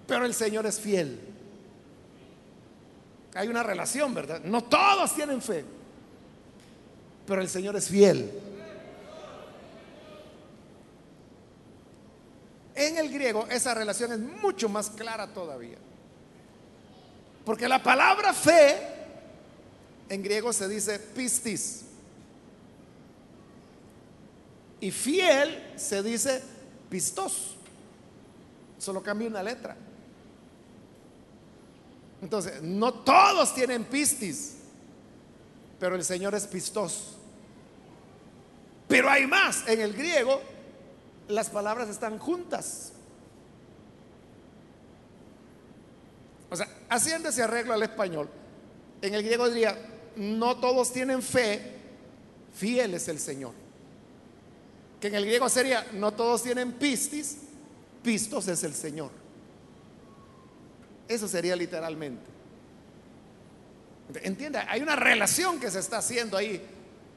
[0.06, 1.18] pero el Señor es fiel.
[3.32, 4.42] Hay una relación, ¿verdad?
[4.44, 5.64] No todos tienen fe,
[7.26, 8.30] pero el Señor es fiel.
[12.74, 15.78] En el griego esa relación es mucho más clara todavía.
[17.46, 18.76] Porque la palabra fe
[20.10, 21.86] en griego se dice pistis.
[24.82, 26.42] Y fiel se dice
[26.90, 27.54] pistos.
[28.78, 29.76] Solo cambia una letra.
[32.20, 34.56] Entonces, no todos tienen pistis,
[35.78, 37.16] pero el Señor es pistos.
[38.88, 39.68] Pero hay más.
[39.68, 40.40] En el griego,
[41.28, 42.92] las palabras están juntas.
[46.50, 48.28] O sea, haciendo ese arreglo al español,
[49.00, 49.78] en el griego diría,
[50.16, 51.76] no todos tienen fe,
[52.52, 53.61] fiel es el Señor
[55.02, 57.38] que en el griego sería, no todos tienen pistis,
[58.04, 59.10] pistos es el Señor.
[61.08, 62.30] Eso sería literalmente.
[64.22, 66.64] Entiende, hay una relación que se está haciendo ahí.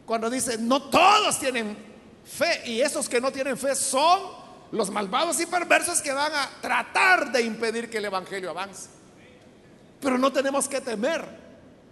[0.03, 1.77] Cuando dice, no todos tienen
[2.25, 4.19] fe y esos que no tienen fe son
[4.71, 8.89] los malvados y perversos que van a tratar de impedir que el Evangelio avance.
[10.01, 11.23] Pero no tenemos que temer,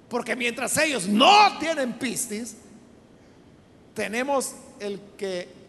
[0.10, 2.56] porque mientras ellos no tienen pistis,
[3.94, 5.62] tenemos el que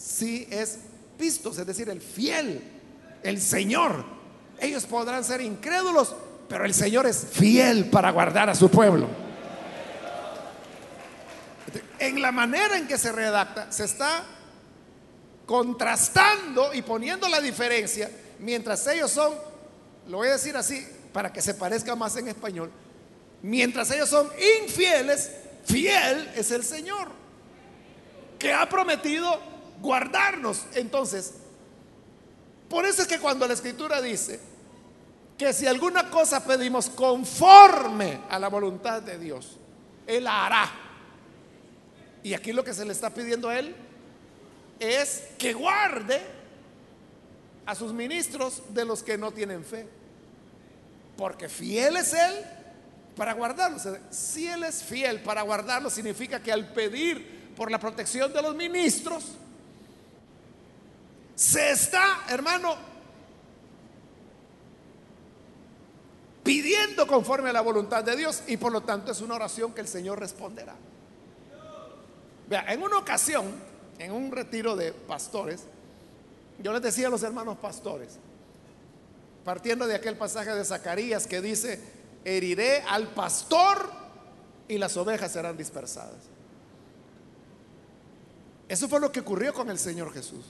[0.00, 0.78] si es
[1.18, 2.62] pistos, es decir, el fiel,
[3.22, 4.04] el Señor.
[4.58, 6.14] Ellos podrán ser incrédulos,
[6.48, 9.06] pero el Señor es fiel para guardar a su pueblo.
[11.98, 14.24] En la manera en que se redacta, se está
[15.44, 19.34] contrastando y poniendo la diferencia, mientras ellos son
[20.08, 22.70] lo voy a decir así para que se parezca más en español,
[23.42, 24.28] mientras ellos son
[24.62, 25.30] infieles,
[25.64, 27.08] fiel es el Señor,
[28.38, 30.66] que ha prometido guardarnos.
[30.74, 31.34] Entonces,
[32.68, 34.40] por eso es que cuando la escritura dice
[35.36, 39.56] que si alguna cosa pedimos conforme a la voluntad de Dios,
[40.06, 40.70] Él la hará.
[42.22, 43.74] Y aquí lo que se le está pidiendo a Él
[44.78, 46.20] es que guarde
[47.66, 49.88] a sus ministros de los que no tienen fe.
[51.16, 52.34] Porque fiel es Él
[53.16, 53.82] para guardarlos.
[54.10, 58.54] Si Él es fiel para guardarlos, significa que al pedir por la protección de los
[58.54, 59.24] ministros,
[61.40, 62.76] se está, hermano,
[66.42, 69.80] pidiendo conforme a la voluntad de Dios y por lo tanto es una oración que
[69.80, 70.74] el Señor responderá.
[72.46, 73.54] Vea, en una ocasión,
[73.98, 75.62] en un retiro de pastores,
[76.58, 78.18] yo les decía a los hermanos pastores,
[79.42, 81.82] partiendo de aquel pasaje de Zacarías que dice,
[82.22, 83.90] heriré al pastor
[84.68, 86.20] y las ovejas serán dispersadas.
[88.68, 90.44] Eso fue lo que ocurrió con el Señor Jesús.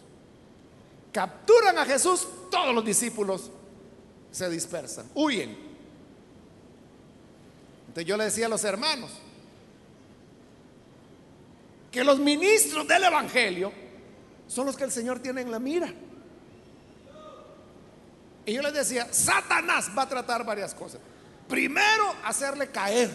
[1.12, 3.50] Capturan a Jesús, todos los discípulos
[4.30, 5.50] se dispersan, huyen.
[7.88, 9.10] Entonces yo le decía a los hermanos
[11.90, 13.72] que los ministros del Evangelio
[14.46, 15.92] son los que el Señor tiene en la mira.
[18.46, 21.00] Y yo les decía, Satanás va a tratar varias cosas.
[21.48, 23.10] Primero, hacerle caer.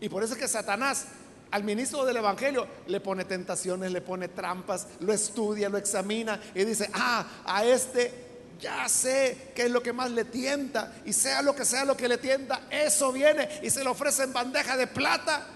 [0.00, 1.06] Y por eso es que Satanás
[1.50, 6.64] al ministro del Evangelio le pone tentaciones, le pone trampas, lo estudia, lo examina y
[6.64, 8.28] dice, ah, a este
[8.60, 11.96] ya sé qué es lo que más le tienta y sea lo que sea lo
[11.96, 15.46] que le tienta, eso viene y se le ofrece en bandeja de plata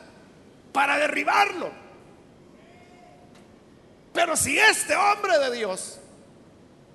[0.72, 1.70] para derribarlo.
[4.12, 5.98] Pero si este hombre de Dios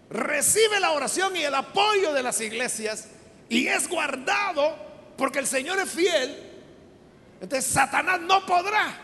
[0.10, 3.08] recibe la oración y el apoyo de las iglesias
[3.50, 4.76] y es guardado
[5.18, 6.49] porque el Señor es fiel,
[7.42, 8.96] entonces Satanás no podrá.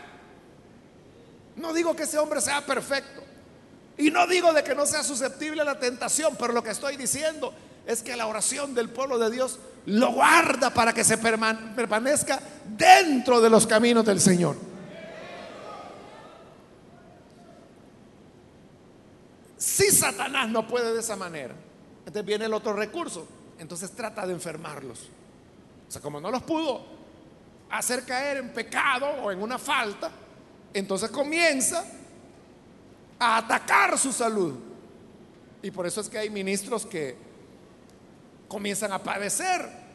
[1.56, 3.22] No digo que ese hombre sea perfecto.
[3.98, 6.96] Y no digo de que no sea susceptible a la tentación, pero lo que estoy
[6.96, 7.54] diciendo
[7.86, 12.40] es que la oración del pueblo de Dios lo guarda para que se permanezca
[12.76, 14.56] dentro de los caminos del Señor.
[19.56, 21.54] Si Satanás no puede de esa manera,
[22.00, 23.26] entonces viene el otro recurso.
[23.58, 25.08] Entonces trata de enfermarlos.
[25.88, 26.95] O sea, como no los pudo
[27.70, 30.10] hacer caer en pecado o en una falta,
[30.72, 31.84] entonces comienza
[33.18, 34.54] a atacar su salud.
[35.62, 37.16] Y por eso es que hay ministros que
[38.48, 39.86] comienzan a padecer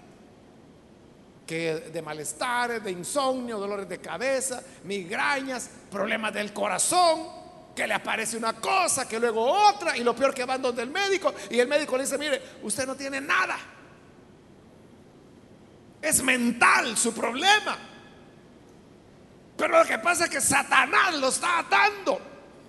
[1.45, 7.27] que de malestar, de insomnio, dolores de cabeza, migrañas, problemas del corazón,
[7.75, 10.89] que le aparece una cosa, que luego otra, y lo peor que van donde el
[10.89, 13.57] médico, y el médico le dice, mire, usted no tiene nada.
[16.01, 17.77] Es mental su problema.
[19.57, 22.19] Pero lo que pasa es que Satanás lo está atando,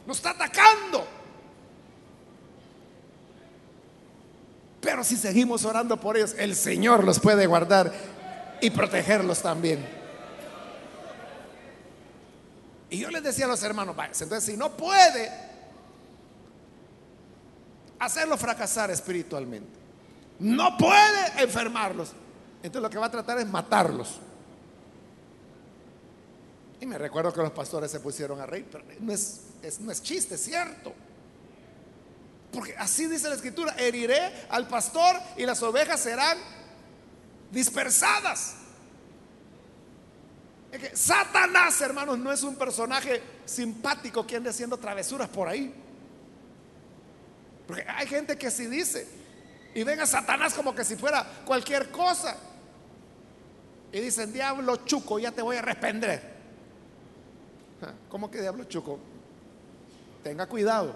[0.06, 1.06] lo está atacando.
[4.82, 7.92] Pero si seguimos orando por ellos, el Señor los puede guardar
[8.60, 9.86] y protegerlos también.
[12.90, 15.30] Y yo les decía a los hermanos, entonces si no puede
[17.98, 19.78] hacerlo fracasar espiritualmente,
[20.40, 22.12] no puede enfermarlos,
[22.62, 24.20] entonces lo que va a tratar es matarlos.
[26.80, 29.40] Y me recuerdo que los pastores se pusieron a reír, pero no es,
[29.80, 30.92] no es chiste, es cierto.
[32.52, 36.38] Porque así dice la escritura, heriré al pastor y las ovejas serán
[37.50, 38.56] dispersadas.
[40.70, 45.72] Es que Satanás, hermanos, no es un personaje simpático que ande haciendo travesuras por ahí.
[47.66, 49.06] Porque hay gente que así dice
[49.74, 52.36] y ven a Satanás como que si fuera cualquier cosa
[53.92, 56.32] y dicen, diablo chuco, ya te voy a responder.
[58.08, 58.98] ¿Cómo que diablo chuco?
[60.24, 60.94] Tenga cuidado.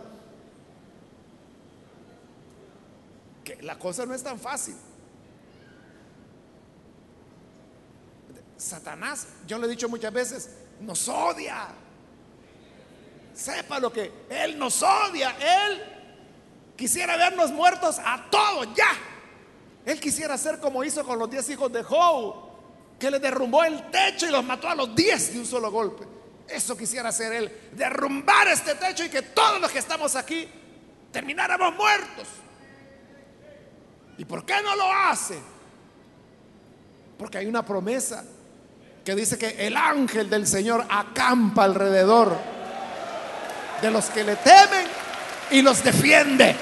[3.45, 4.75] Que la cosa no es tan fácil.
[8.57, 11.69] Satanás, yo le he dicho muchas veces, nos odia.
[13.35, 15.37] Sepa lo que Él nos odia.
[15.39, 15.83] Él
[16.77, 18.89] quisiera vernos muertos a todos ya.
[19.85, 22.46] Él quisiera ser como hizo con los diez hijos de Job
[22.99, 26.05] que le derrumbó el techo y los mató a los diez de un solo golpe.
[26.49, 30.49] Eso quisiera hacer él, derrumbar este techo y que todos los que estamos aquí
[31.13, 32.29] termináramos muertos.
[34.19, 35.39] ¿Y por qué no lo hace?
[37.19, 38.25] Porque hay una promesa
[39.05, 42.37] que dice que el ángel del Señor acampa alrededor
[43.81, 44.87] de los que le temen
[45.51, 46.57] y los defiende.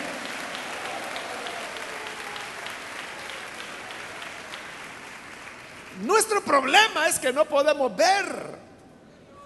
[6.04, 8.58] Nuestro problema es que no podemos ver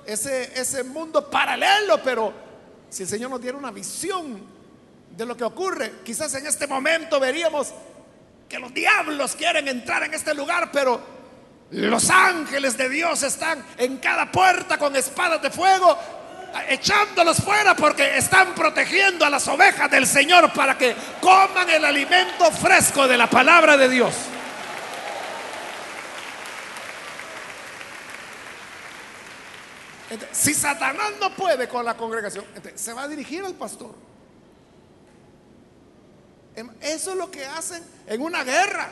[0.05, 2.33] ese, ese mundo paralelo, pero
[2.91, 4.43] si el Señor nos diera una visión
[5.17, 7.73] de lo que ocurre, quizás en este momento veríamos
[8.49, 11.01] que los diablos quieren entrar en este lugar, pero
[11.71, 15.99] los ángeles de Dios están en cada puerta con espadas de fuego,
[16.69, 22.51] echándolos fuera porque están protegiendo a las ovejas del Señor para que coman el alimento
[22.51, 24.15] fresco de la palabra de Dios.
[30.33, 32.45] Si Satanás no puede con la congregación,
[32.75, 33.95] se va a dirigir al pastor.
[36.57, 38.91] Em, eso es lo que hacen en una guerra.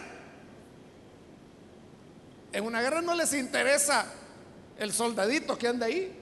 [2.53, 4.07] En una guerra no les interesa
[4.79, 6.14] el soldadito que anda ahí.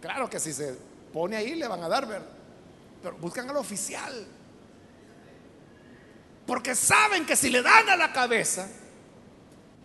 [0.00, 0.76] Claro que si se
[1.12, 2.06] pone ahí le van a dar.
[3.02, 4.26] Pero buscan al oficial.
[6.46, 8.68] Porque saben que si le dan a la cabeza,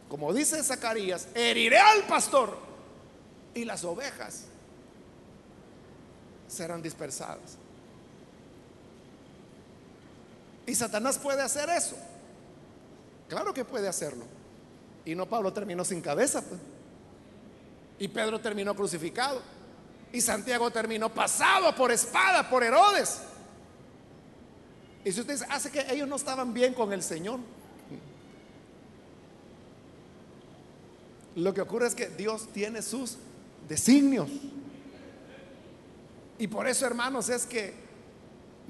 [0.09, 2.66] como dice Zacarías, heriré al pastor
[3.57, 4.43] y las ovejas
[6.47, 7.57] serán dispersadas.
[10.65, 11.97] ¿Y Satanás puede hacer eso?
[13.27, 14.25] Claro que puede hacerlo.
[15.05, 16.41] Y no Pablo terminó sin cabeza.
[16.41, 16.59] Pues.
[17.99, 19.41] Y Pedro terminó crucificado.
[20.11, 23.21] Y Santiago terminó pasado por espada, por Herodes.
[25.03, 27.39] Y si usted dice, hace que ellos no estaban bien con el Señor.
[31.35, 33.17] Lo que ocurre es que Dios tiene sus
[33.67, 34.29] designios.
[36.39, 37.73] Y por eso, hermanos, es que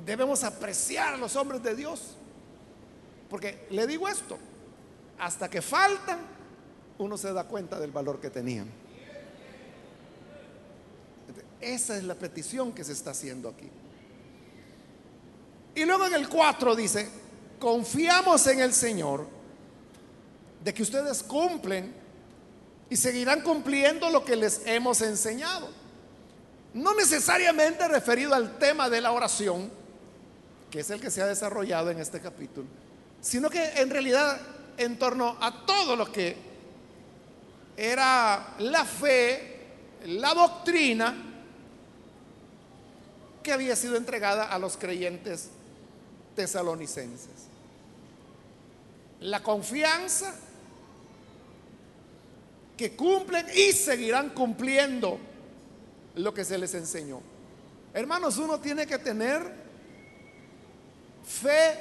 [0.05, 2.15] debemos apreciar a los hombres de Dios.
[3.29, 4.37] Porque le digo esto,
[5.19, 6.19] hasta que faltan,
[6.97, 8.67] uno se da cuenta del valor que tenían.
[11.59, 13.69] Esa es la petición que se está haciendo aquí.
[15.75, 17.09] Y luego en el 4 dice,
[17.59, 19.27] confiamos en el Señor
[20.63, 21.93] de que ustedes cumplen
[22.89, 25.69] y seguirán cumpliendo lo que les hemos enseñado.
[26.73, 29.69] No necesariamente referido al tema de la oración,
[30.69, 32.67] que es el que se ha desarrollado en este capítulo,
[33.21, 34.39] sino que en realidad
[34.77, 36.37] en torno a todo lo que
[37.75, 39.57] era la fe,
[40.05, 41.15] la doctrina
[43.43, 45.49] que había sido entregada a los creyentes
[46.35, 47.47] tesalonicenses.
[49.21, 50.33] La confianza
[52.77, 55.19] que cumplen y seguirán cumpliendo
[56.15, 57.21] lo que se les enseñó.
[57.93, 59.41] Hermanos, uno tiene que tener
[61.25, 61.73] fe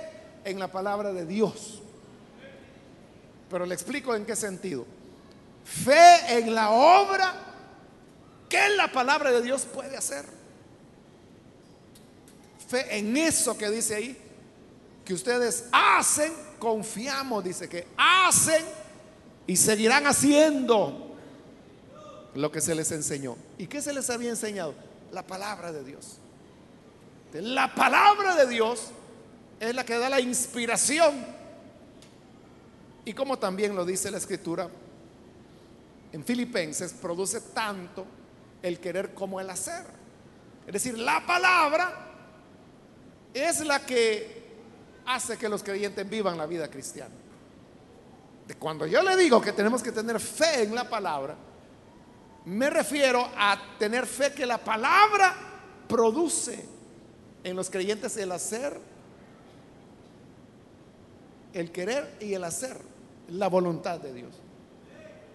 [0.44, 1.82] en la palabra de Dios.
[3.50, 4.86] Pero le explico en qué sentido.
[5.64, 7.34] Fe en la obra
[8.48, 10.24] que la palabra de Dios puede hacer.
[12.68, 14.18] Fe en eso que dice ahí,
[15.04, 18.64] que ustedes hacen, confiamos, dice que hacen
[19.46, 21.14] y seguirán haciendo
[22.34, 23.36] lo que se les enseñó.
[23.58, 24.74] ¿Y qué se les había enseñado?
[25.12, 26.18] La palabra de Dios.
[27.32, 28.90] La palabra de Dios
[29.60, 31.24] es la que da la inspiración.
[33.04, 34.68] Y como también lo dice la escritura,
[36.12, 38.04] en Filipenses produce tanto
[38.62, 39.84] el querer como el hacer.
[40.66, 42.06] Es decir, la palabra
[43.32, 44.44] es la que
[45.06, 47.14] hace que los creyentes vivan la vida cristiana.
[48.54, 51.36] Cuando yo le digo que tenemos que tener fe en la palabra,
[52.44, 55.34] me refiero a tener fe que la palabra
[55.88, 56.64] produce
[57.42, 58.78] en los creyentes el hacer,
[61.52, 62.78] el querer y el hacer,
[63.28, 64.34] la voluntad de Dios.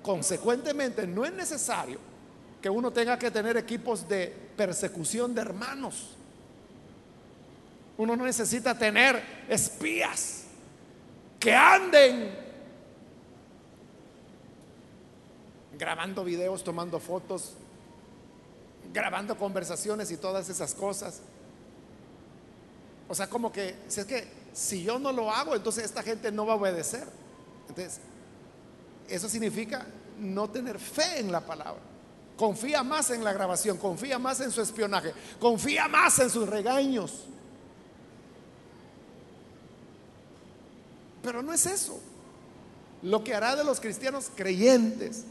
[0.02, 2.00] Consecuentemente, no es necesario
[2.62, 6.16] que uno tenga que tener equipos de persecución de hermanos.
[7.98, 10.44] Uno no necesita tener espías
[11.40, 12.41] que anden
[15.82, 17.54] grabando videos, tomando fotos,
[18.94, 21.22] grabando conversaciones y todas esas cosas.
[23.10, 26.32] O sea, como que, si es que si yo no lo hago, entonces esta gente
[26.32, 27.08] no va a obedecer.
[27.68, 28.00] Entonces,
[29.10, 29.88] eso significa
[30.20, 31.82] no tener fe en la palabra.
[32.38, 37.26] Confía más en la grabación, confía más en su espionaje, confía más en sus regaños.
[41.24, 42.00] Pero no es eso.
[43.02, 45.26] Lo que hará de los cristianos creyentes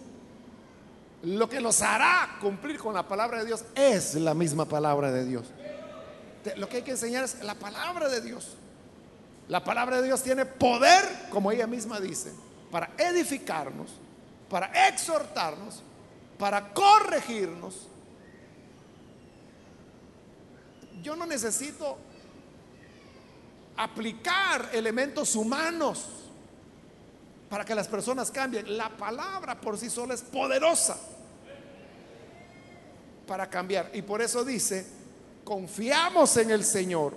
[1.22, 5.26] lo que los hará cumplir con la palabra de Dios es la misma palabra de
[5.26, 5.46] Dios.
[6.56, 8.56] Lo que hay que enseñar es la palabra de Dios.
[9.48, 12.32] La palabra de Dios tiene poder, como ella misma dice,
[12.70, 13.90] para edificarnos,
[14.48, 15.82] para exhortarnos,
[16.38, 17.88] para corregirnos.
[21.02, 21.98] Yo no necesito
[23.76, 26.29] aplicar elementos humanos
[27.50, 28.78] para que las personas cambien.
[28.78, 30.96] La palabra por sí sola es poderosa
[33.26, 33.90] para cambiar.
[33.92, 34.86] Y por eso dice,
[35.44, 37.14] confiamos en el Señor,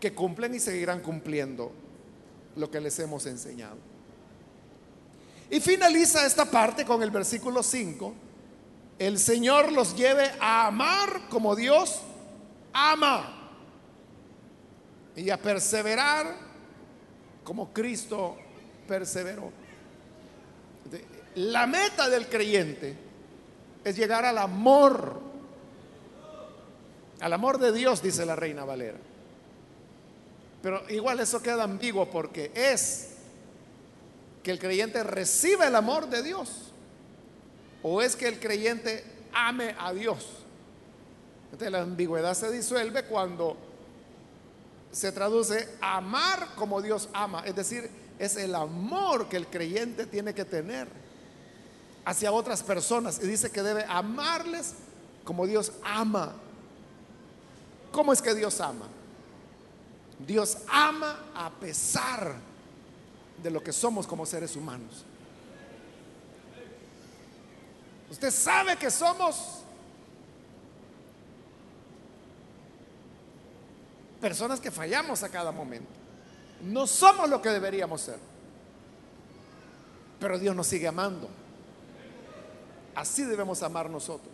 [0.00, 1.72] que cumplen y seguirán cumpliendo
[2.56, 3.76] lo que les hemos enseñado.
[5.50, 8.14] Y finaliza esta parte con el versículo 5.
[8.98, 12.00] El Señor los lleve a amar como Dios
[12.72, 13.50] ama
[15.16, 16.34] y a perseverar
[17.44, 18.36] como Cristo
[18.92, 19.50] perseveró.
[21.36, 22.94] La meta del creyente
[23.82, 25.18] es llegar al amor,
[27.20, 28.98] al amor de Dios, dice la reina Valera.
[30.60, 33.14] Pero igual eso queda ambiguo porque es
[34.42, 36.50] que el creyente reciba el amor de Dios
[37.82, 40.28] o es que el creyente ame a Dios.
[41.44, 43.56] Entonces la ambigüedad se disuelve cuando
[44.90, 50.34] se traduce amar como Dios ama, es decir, es el amor que el creyente tiene
[50.34, 50.88] que tener
[52.04, 54.74] hacia otras personas y dice que debe amarles
[55.24, 56.34] como Dios ama.
[57.90, 58.86] ¿Cómo es que Dios ama?
[60.26, 62.36] Dios ama a pesar
[63.42, 65.04] de lo que somos como seres humanos.
[68.10, 69.62] Usted sabe que somos
[74.20, 76.01] personas que fallamos a cada momento.
[76.62, 78.18] No somos lo que deberíamos ser.
[80.20, 81.28] Pero Dios nos sigue amando.
[82.94, 84.32] Así debemos amar nosotros.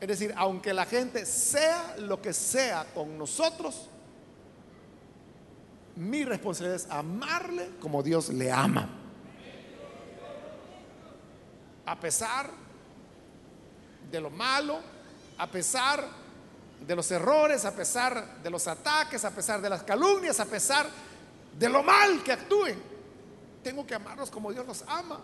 [0.00, 3.88] Es decir, aunque la gente sea lo que sea con nosotros,
[5.96, 8.88] mi responsabilidad es amarle como Dios le ama.
[11.84, 12.50] A pesar
[14.10, 14.78] de lo malo,
[15.36, 16.02] a pesar
[16.86, 20.86] de los errores, a pesar de los ataques, a pesar de las calumnias, a pesar
[20.86, 21.09] de
[21.68, 22.82] lo mal que actúen.
[23.62, 25.20] Tengo que amarlos como Dios los ama.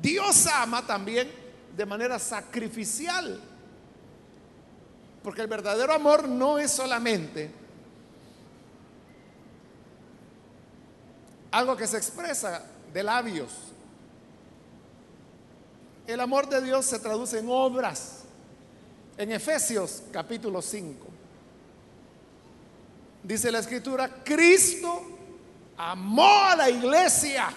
[0.00, 1.30] Dios ama también
[1.76, 3.40] de manera sacrificial.
[5.22, 7.50] Porque el verdadero amor no es solamente
[11.50, 13.52] algo que se expresa de labios.
[16.06, 18.20] El amor de Dios se traduce en obras.
[19.18, 21.11] En Efesios capítulo 5
[23.22, 25.02] dice la escritura, Cristo
[25.76, 27.50] amó a la iglesia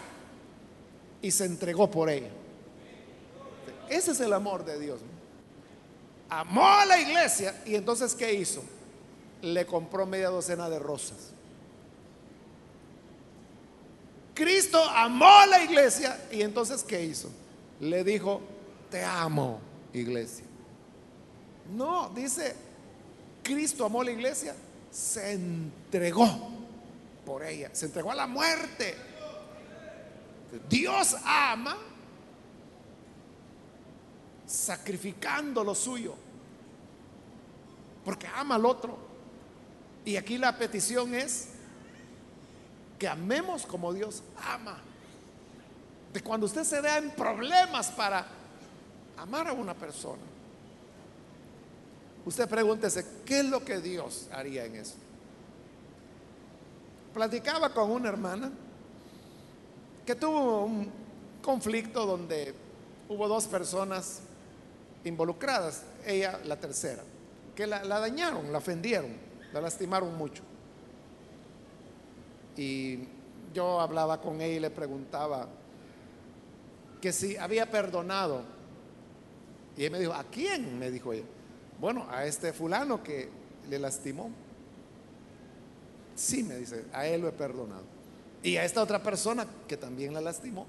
[1.21, 2.29] y se entregó por ella.
[3.89, 4.99] Ese es el amor de Dios.
[6.29, 8.63] Amó a la iglesia y entonces ¿qué hizo?
[9.41, 11.31] Le compró media docena de rosas.
[14.33, 17.29] Cristo amó a la iglesia y entonces ¿qué hizo?
[17.79, 18.41] Le dijo,
[18.89, 19.59] te amo,
[19.93, 20.45] iglesia.
[21.73, 22.55] No, dice,
[23.43, 24.55] Cristo amó a la iglesia,
[24.95, 26.25] se entregó
[27.25, 28.95] por ella, se entregó a la muerte.
[30.69, 31.75] Dios ama
[34.45, 36.15] sacrificando lo suyo,
[38.05, 38.97] porque ama al otro.
[40.05, 41.49] Y aquí la petición es
[42.97, 44.77] que amemos como Dios ama.
[46.13, 48.25] De cuando usted se vea en problemas para
[49.17, 50.21] amar a una persona,
[52.25, 54.95] usted pregúntese, ¿qué es lo que Dios haría en eso?
[57.13, 58.51] Platicaba con una hermana
[60.05, 60.91] que tuvo un
[61.41, 62.53] conflicto donde
[63.07, 64.21] hubo dos personas
[65.03, 67.03] involucradas, ella la tercera,
[67.55, 69.11] que la, dañaron, la ofendieron,
[69.53, 70.43] la lastimaron mucho.
[72.57, 73.07] Y
[73.53, 75.47] yo hablaba con ella y le preguntaba
[77.01, 78.41] que si había perdonado.
[79.77, 80.79] Y él me dijo, ¿a quién?
[80.79, 81.25] Me dijo ella.
[81.79, 83.29] Bueno, a este fulano que
[83.69, 84.29] le lastimó.
[86.15, 87.83] Sí, me dice, a él lo he perdonado.
[88.41, 90.65] Y a esta otra persona que también la lastimó.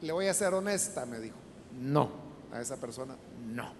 [0.00, 1.36] Le voy a ser honesta, me dijo.
[1.80, 2.10] No,
[2.52, 3.72] a esa persona no.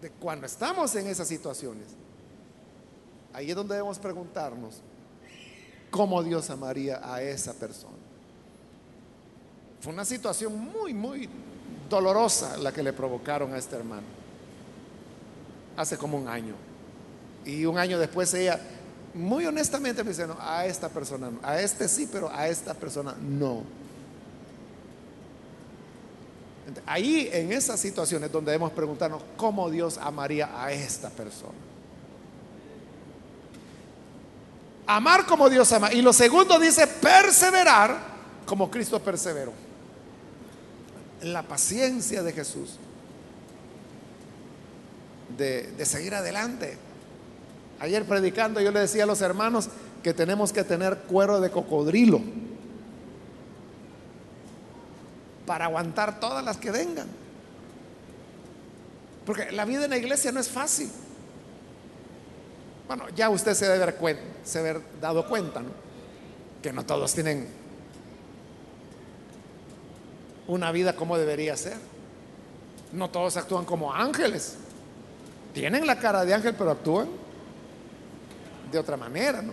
[0.00, 1.88] De cuando estamos en esas situaciones,
[3.34, 4.80] Ahí es donde debemos preguntarnos
[5.90, 7.96] cómo Dios amaría a esa persona.
[9.80, 11.28] Fue una situación muy, muy
[11.94, 14.06] dolorosa la que le provocaron a este hermano.
[15.76, 16.54] Hace como un año.
[17.44, 18.60] Y un año después ella,
[19.14, 21.30] muy honestamente me dice, no, a esta persona.
[21.42, 23.62] A este sí, pero a esta persona no.
[26.86, 31.52] Ahí en esas situaciones donde debemos preguntarnos cómo Dios amaría a esta persona.
[34.86, 35.92] Amar como Dios ama.
[35.92, 37.98] Y lo segundo dice perseverar
[38.46, 39.52] como Cristo perseveró.
[41.24, 42.78] La paciencia de Jesús.
[45.36, 46.76] De, seguir adelante.
[47.80, 49.68] Ayer predicando yo le decía a los hermanos
[50.02, 52.20] que tenemos que tener cuero de cocodrilo
[55.46, 57.08] para aguantar todas las que vengan.
[59.24, 60.90] Porque la vida en la iglesia no es fácil.
[62.86, 65.70] Bueno, ya usted se debe haber dado cuenta, ¿no?
[66.62, 67.63] Que no todos tienen
[70.46, 71.76] una vida como debería ser.
[72.92, 74.56] No todos actúan como ángeles.
[75.52, 77.08] Tienen la cara de ángel, pero actúan
[78.70, 79.52] de otra manera, ¿no?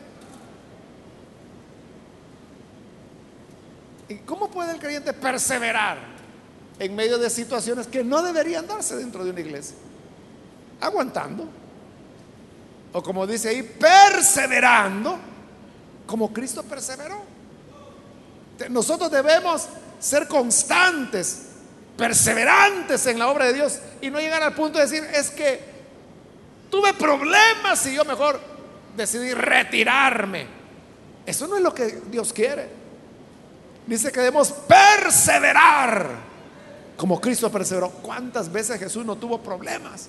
[4.09, 5.97] ¿Y cómo puede el creyente perseverar
[6.79, 9.77] en medio de situaciones que no deberían darse dentro de una iglesia?
[10.81, 11.47] Aguantando.
[12.91, 15.17] O como dice ahí, perseverando
[16.05, 17.21] como Cristo perseveró.
[18.69, 19.69] Nosotros debemos
[20.01, 21.43] ser constantes,
[21.95, 25.61] perseverantes en la obra de Dios y no llegar al punto de decir, es que
[26.69, 28.41] tuve problemas y yo mejor
[28.97, 30.45] decidí retirarme.
[31.25, 32.67] Eso no es lo que Dios quiere.
[33.87, 36.31] Dice que debemos perseverar
[37.01, 37.89] como Cristo perseveró.
[37.89, 40.07] ¿Cuántas veces Jesús no tuvo problemas?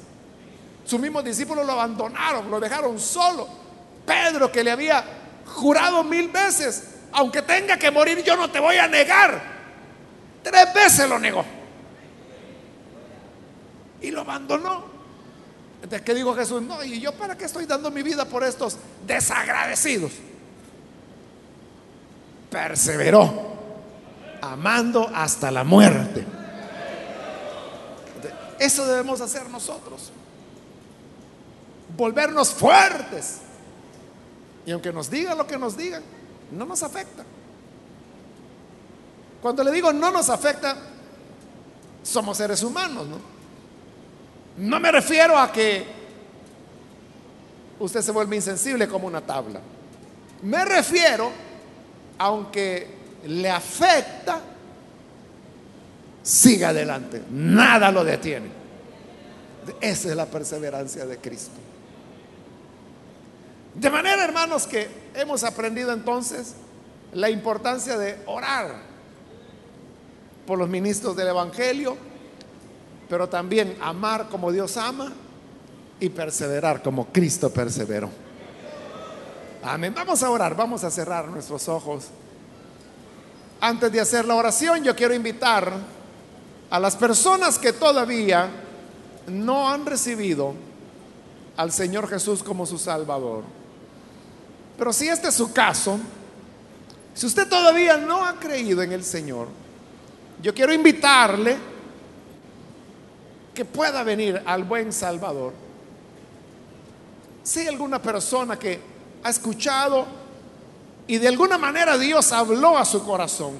[0.84, 3.48] Sus mismos discípulos lo abandonaron, lo dejaron solo.
[4.04, 5.02] Pedro que le había
[5.46, 9.51] jurado mil veces, aunque tenga que morir, yo no te voy a negar.
[10.42, 11.44] Tres veces lo negó.
[14.00, 14.84] Y lo abandonó.
[15.76, 16.62] Entonces, ¿qué dijo Jesús?
[16.62, 18.76] No, ¿y yo para qué estoy dando mi vida por estos
[19.06, 20.12] desagradecidos?
[22.50, 23.56] Perseveró,
[24.40, 26.24] amando hasta la muerte.
[28.58, 30.12] Eso debemos hacer nosotros.
[31.96, 33.38] Volvernos fuertes.
[34.64, 36.02] Y aunque nos digan lo que nos digan,
[36.52, 37.24] no nos afecta.
[39.42, 40.76] Cuando le digo no nos afecta,
[42.04, 43.18] somos seres humanos, ¿no?
[44.56, 45.84] No me refiero a que
[47.80, 49.60] usted se vuelve insensible como una tabla.
[50.42, 51.32] Me refiero,
[52.18, 52.86] aunque
[53.26, 54.40] le afecta,
[56.22, 57.22] siga adelante.
[57.30, 58.48] Nada lo detiene.
[59.80, 61.58] Esa es la perseverancia de Cristo.
[63.74, 66.54] De manera, hermanos, que hemos aprendido entonces
[67.12, 68.91] la importancia de orar
[70.46, 71.96] por los ministros del Evangelio,
[73.08, 75.12] pero también amar como Dios ama
[76.00, 78.08] y perseverar como Cristo perseveró.
[79.62, 79.94] Amén.
[79.94, 82.06] Vamos a orar, vamos a cerrar nuestros ojos.
[83.60, 85.72] Antes de hacer la oración, yo quiero invitar
[86.68, 88.48] a las personas que todavía
[89.28, 90.54] no han recibido
[91.56, 93.44] al Señor Jesús como su Salvador.
[94.76, 96.00] Pero si este es su caso,
[97.14, 99.46] si usted todavía no ha creído en el Señor,
[100.42, 101.56] yo quiero invitarle
[103.54, 105.52] que pueda venir al buen Salvador.
[107.44, 108.80] Si hay alguna persona que
[109.22, 110.06] ha escuchado
[111.06, 113.54] y de alguna manera Dios habló a su corazón,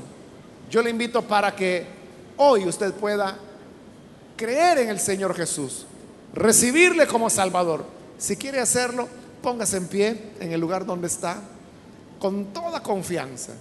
[0.71, 1.87] yo le invito para que
[2.37, 3.37] hoy usted pueda
[4.37, 5.87] creer en el Señor Jesús,
[6.35, 7.85] recibirle como Salvador.
[8.19, 9.09] Si quiere hacerlo,
[9.41, 11.41] póngase en pie en el lugar donde está,
[12.19, 13.53] con toda confianza.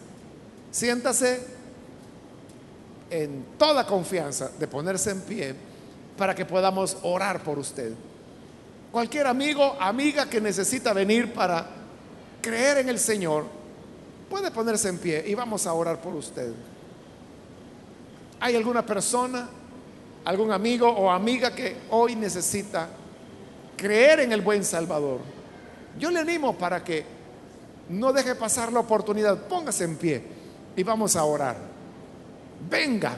[0.72, 1.61] Siéntase
[3.12, 5.53] en toda confianza de ponerse en pie
[6.18, 7.93] para que podamos orar por usted.
[8.91, 11.66] Cualquier amigo, amiga que necesita venir para
[12.41, 13.45] creer en el Señor,
[14.30, 16.51] puede ponerse en pie y vamos a orar por usted.
[18.39, 19.47] ¿Hay alguna persona,
[20.26, 22.88] algún amigo o amiga que hoy necesita
[23.76, 25.20] creer en el buen Salvador?
[25.99, 27.05] Yo le animo para que
[27.89, 30.24] no deje pasar la oportunidad, póngase en pie
[30.76, 31.70] y vamos a orar.
[32.70, 33.18] Venga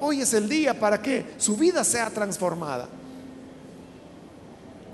[0.00, 2.88] Hoy es el día para que su vida sea transformada.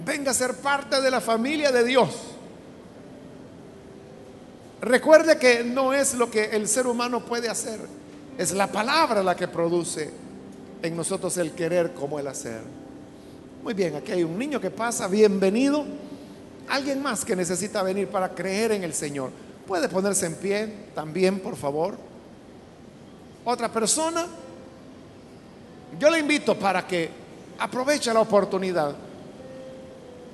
[0.04, 2.10] Venga a ser parte de la familia de Dios.
[4.80, 7.80] Recuerde que no es lo que el ser humano puede hacer,
[8.36, 10.10] es la palabra la que produce
[10.82, 12.60] en nosotros el querer como el hacer.
[13.62, 15.84] Muy bien, aquí hay un niño que pasa, bienvenido.
[16.68, 19.30] Alguien más que necesita venir para creer en el Señor.
[19.66, 22.05] Puede ponerse en pie también, por favor.
[23.46, 24.26] Otra persona.
[26.00, 27.08] Yo le invito para que
[27.60, 28.94] aproveche la oportunidad.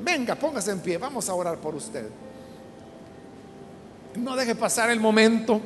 [0.01, 2.09] Venga, póngase en pie, vamos a orar por usted.
[4.17, 5.61] No deje pasar el momento.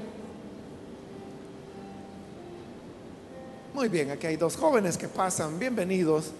[3.74, 6.32] Muy bien, aquí hay dos jóvenes que pasan, bienvenidos.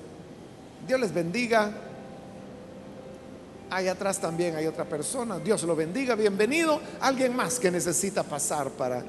[0.89, 1.71] Dios les bendiga.
[3.71, 5.39] Ahí atrás también hay otra persona.
[5.39, 6.81] Dios lo bendiga, bienvenido.
[7.01, 9.05] Alguien más que necesita pasar para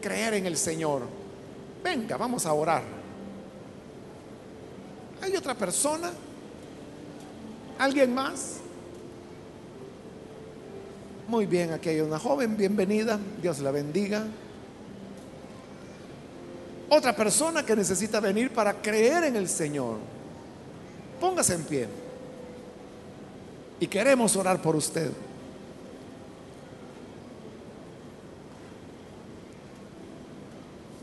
[0.00, 1.23] creer en el Señor.
[1.84, 2.82] Venga, vamos a orar.
[5.20, 6.10] ¿Hay otra persona?
[7.78, 8.56] ¿Alguien más?
[11.28, 14.24] Muy bien, aquí hay una joven, bienvenida, Dios la bendiga.
[16.88, 19.98] Otra persona que necesita venir para creer en el Señor.
[21.20, 21.88] Póngase en pie.
[23.78, 25.10] Y queremos orar por usted.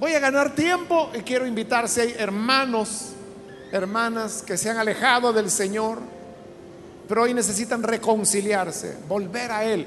[0.02, 3.10] Voy a ganar tiempo y quiero invitar si hay hermanos,
[3.72, 6.00] hermanas que se han alejado del Señor,
[7.08, 9.86] pero hoy necesitan reconciliarse, volver a Él.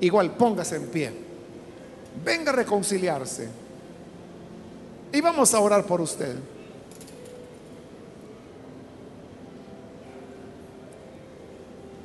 [0.00, 1.10] Igual, póngase en pie.
[2.22, 3.48] Venga a reconciliarse.
[5.10, 6.34] Y vamos a orar por usted.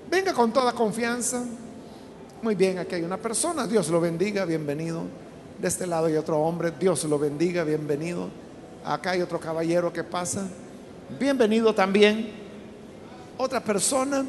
[0.09, 1.43] Venga con toda confianza.
[2.41, 3.67] Muy bien, aquí hay una persona.
[3.67, 5.03] Dios lo bendiga, bienvenido.
[5.61, 6.71] De este lado hay otro hombre.
[6.71, 8.29] Dios lo bendiga, bienvenido.
[8.83, 10.47] Acá hay otro caballero que pasa.
[11.19, 12.31] Bienvenido también.
[13.37, 14.25] Otra persona.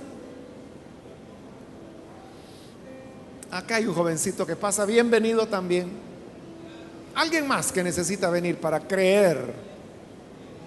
[3.50, 4.84] Acá hay un jovencito que pasa.
[4.84, 5.90] Bienvenido también.
[7.14, 9.54] Alguien más que necesita venir para creer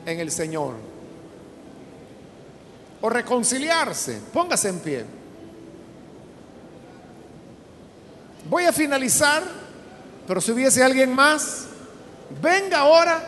[0.03, 0.73] en el Señor.
[3.01, 4.19] O reconciliarse.
[4.33, 5.05] Póngase en pie.
[8.49, 9.43] Voy a finalizar,
[10.27, 11.67] pero si hubiese alguien más,
[12.41, 13.23] venga ahora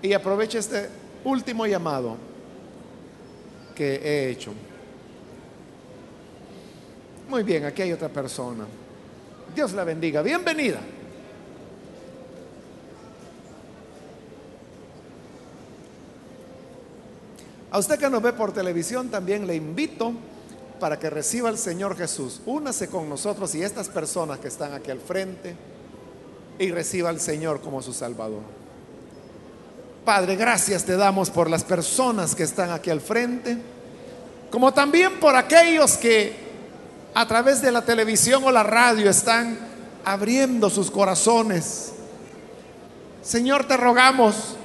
[0.00, 0.88] y aproveche este
[1.24, 2.16] último llamado
[3.74, 4.52] que he hecho.
[7.28, 8.64] Muy bien, aquí hay otra persona.
[9.54, 10.22] Dios la bendiga.
[10.22, 10.80] Bienvenida.
[17.70, 20.12] A usted que nos ve por televisión también le invito
[20.78, 22.42] para que reciba al Señor Jesús.
[22.44, 25.56] Únase con nosotros y estas personas que están aquí al frente
[26.58, 28.42] y reciba al Señor como su Salvador.
[30.04, 33.56] Padre, gracias te damos por las personas que están aquí al frente,
[34.50, 36.34] como también por aquellos que
[37.14, 39.58] a través de la televisión o la radio están
[40.04, 41.92] abriendo sus corazones.
[43.22, 44.56] Señor, te rogamos,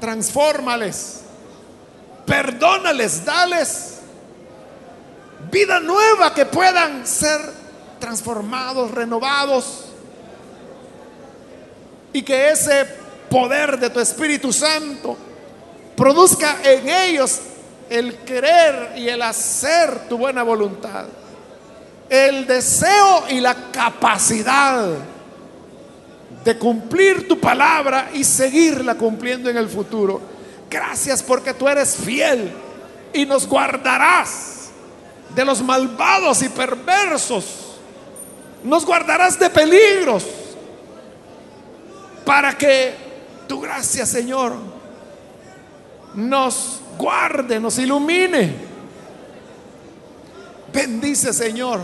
[0.00, 1.20] transfórmales,
[2.26, 3.98] perdónales, dales
[5.50, 7.40] vida nueva que puedan ser
[7.98, 9.87] transformados, renovados
[12.12, 12.86] y que ese
[13.30, 15.16] poder de tu Espíritu Santo
[15.96, 17.40] produzca en ellos
[17.90, 21.06] el querer y el hacer tu buena voluntad,
[22.08, 24.88] el deseo y la capacidad
[26.44, 30.20] de cumplir tu palabra y seguirla cumpliendo en el futuro.
[30.70, 32.50] Gracias porque tú eres fiel
[33.12, 34.68] y nos guardarás
[35.34, 37.44] de los malvados y perversos.
[38.64, 40.24] Nos guardarás de peligros
[42.28, 42.92] para que
[43.48, 44.52] tu gracia, Señor,
[46.14, 48.54] nos guarde, nos ilumine.
[50.70, 51.80] Bendice, Señor,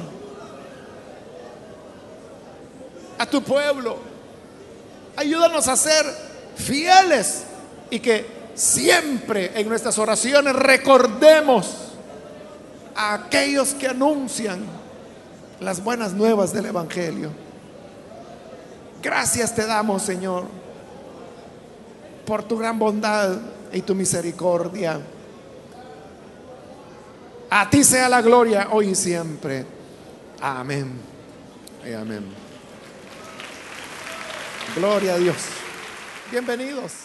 [3.16, 3.96] a tu pueblo.
[5.16, 6.04] Ayúdanos a ser
[6.56, 7.44] fieles
[7.88, 11.74] y que siempre en nuestras oraciones recordemos
[12.94, 14.62] a aquellos que anuncian
[15.60, 17.43] las buenas nuevas del Evangelio.
[19.04, 20.46] Gracias te damos, Señor,
[22.24, 23.38] por tu gran bondad
[23.70, 24.98] y tu misericordia.
[27.50, 29.66] A ti sea la gloria hoy y siempre.
[30.40, 30.98] Amén.
[31.86, 32.24] Y amén.
[34.74, 35.36] Gloria a Dios.
[36.30, 37.03] Bienvenidos.